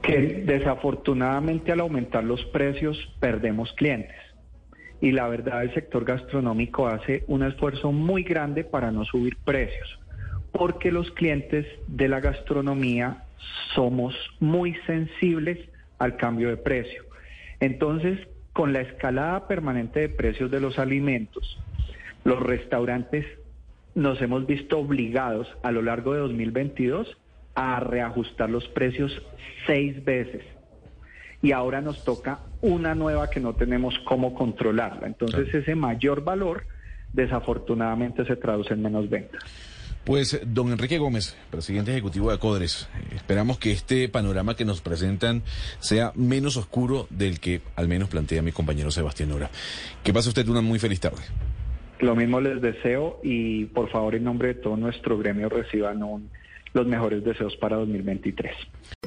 Que 0.02 0.44
desafortunadamente 0.46 1.72
al 1.72 1.80
aumentar 1.80 2.24
los 2.24 2.44
precios 2.46 2.98
perdemos 3.20 3.72
clientes. 3.74 4.18
Y 5.00 5.12
la 5.12 5.28
verdad 5.28 5.64
el 5.64 5.74
sector 5.74 6.06
gastronómico 6.06 6.88
hace 6.88 7.24
un 7.28 7.44
esfuerzo 7.44 7.92
muy 7.92 8.24
grande 8.24 8.64
para 8.64 8.92
no 8.92 9.04
subir 9.06 9.38
precios 9.44 10.00
porque 10.54 10.92
los 10.92 11.12
clientes 11.12 11.66
de 11.88 12.08
la 12.08 12.22
gastronomía 12.22 13.24
somos 13.76 14.16
muy 14.40 14.76
sensibles 14.86 15.60
al 16.00 16.16
cambio 16.16 16.48
de 16.50 16.58
precio. 16.58 17.04
Entonces, 17.60 18.20
con 18.54 18.72
la 18.72 18.82
escalada 18.82 19.48
permanente 19.48 20.00
de 20.00 20.10
precios 20.10 20.52
de 20.52 20.62
los 20.62 20.80
alimentos, 20.80 21.60
los 22.24 22.40
restaurantes 22.40 23.26
nos 23.96 24.22
hemos 24.22 24.46
visto 24.46 24.80
obligados 24.80 25.48
a 25.64 25.72
lo 25.72 25.82
largo 25.82 26.14
de 26.14 26.20
2022 26.20 27.18
a 27.56 27.80
reajustar 27.80 28.50
los 28.50 28.68
precios 28.70 29.22
seis 29.66 30.04
veces. 30.06 30.44
Y 31.42 31.52
ahora 31.52 31.82
nos 31.82 32.06
toca 32.06 32.40
una 32.62 32.96
nueva 32.96 33.30
que 33.30 33.40
no 33.40 33.54
tenemos 33.54 33.98
cómo 34.06 34.34
controlarla. 34.34 35.08
Entonces 35.08 35.54
ese 35.54 35.76
mayor 35.76 36.24
valor 36.24 36.66
desafortunadamente 37.12 38.24
se 38.26 38.36
traduce 38.36 38.74
en 38.74 38.82
menos 38.84 39.10
ventas. 39.10 39.73
Pues, 40.06 40.42
don 40.46 40.70
Enrique 40.70 40.98
Gómez, 40.98 41.38
presidente 41.50 41.92
ejecutivo 41.92 42.28
de 42.28 42.36
Acodres, 42.36 42.90
esperamos 43.16 43.58
que 43.58 43.72
este 43.72 44.10
panorama 44.10 44.54
que 44.56 44.66
nos 44.66 44.82
presentan 44.82 45.44
sea 45.80 46.12
menos 46.16 46.58
oscuro 46.58 47.08
del 47.10 47.40
que 47.40 47.62
al 47.78 47.88
menos 47.88 48.10
plantea 48.10 48.42
mi 48.42 48.52
compañero 48.52 48.92
Sebastián 48.92 49.30
Nora. 49.30 49.50
Que 50.04 50.12
pase 50.12 50.28
usted 50.28 50.46
una 50.50 50.60
muy 50.60 50.78
feliz 50.78 51.00
tarde. 51.00 51.22
Lo 52.00 52.18
mismo 52.18 52.42
les 52.42 52.62
deseo 52.62 53.22
y 53.24 53.66
por 53.66 53.90
favor 53.92 54.16
en 54.16 54.26
nombre 54.26 54.50
de 54.50 54.54
todo 54.56 54.76
nuestro 54.76 55.18
gremio 55.18 55.48
reciban 55.48 56.02
los 56.74 56.86
mejores 56.86 57.24
deseos 57.24 57.56
para 57.56 57.78
2023. 57.78 58.54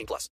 18 0.00 0.06
plus. 0.06 0.28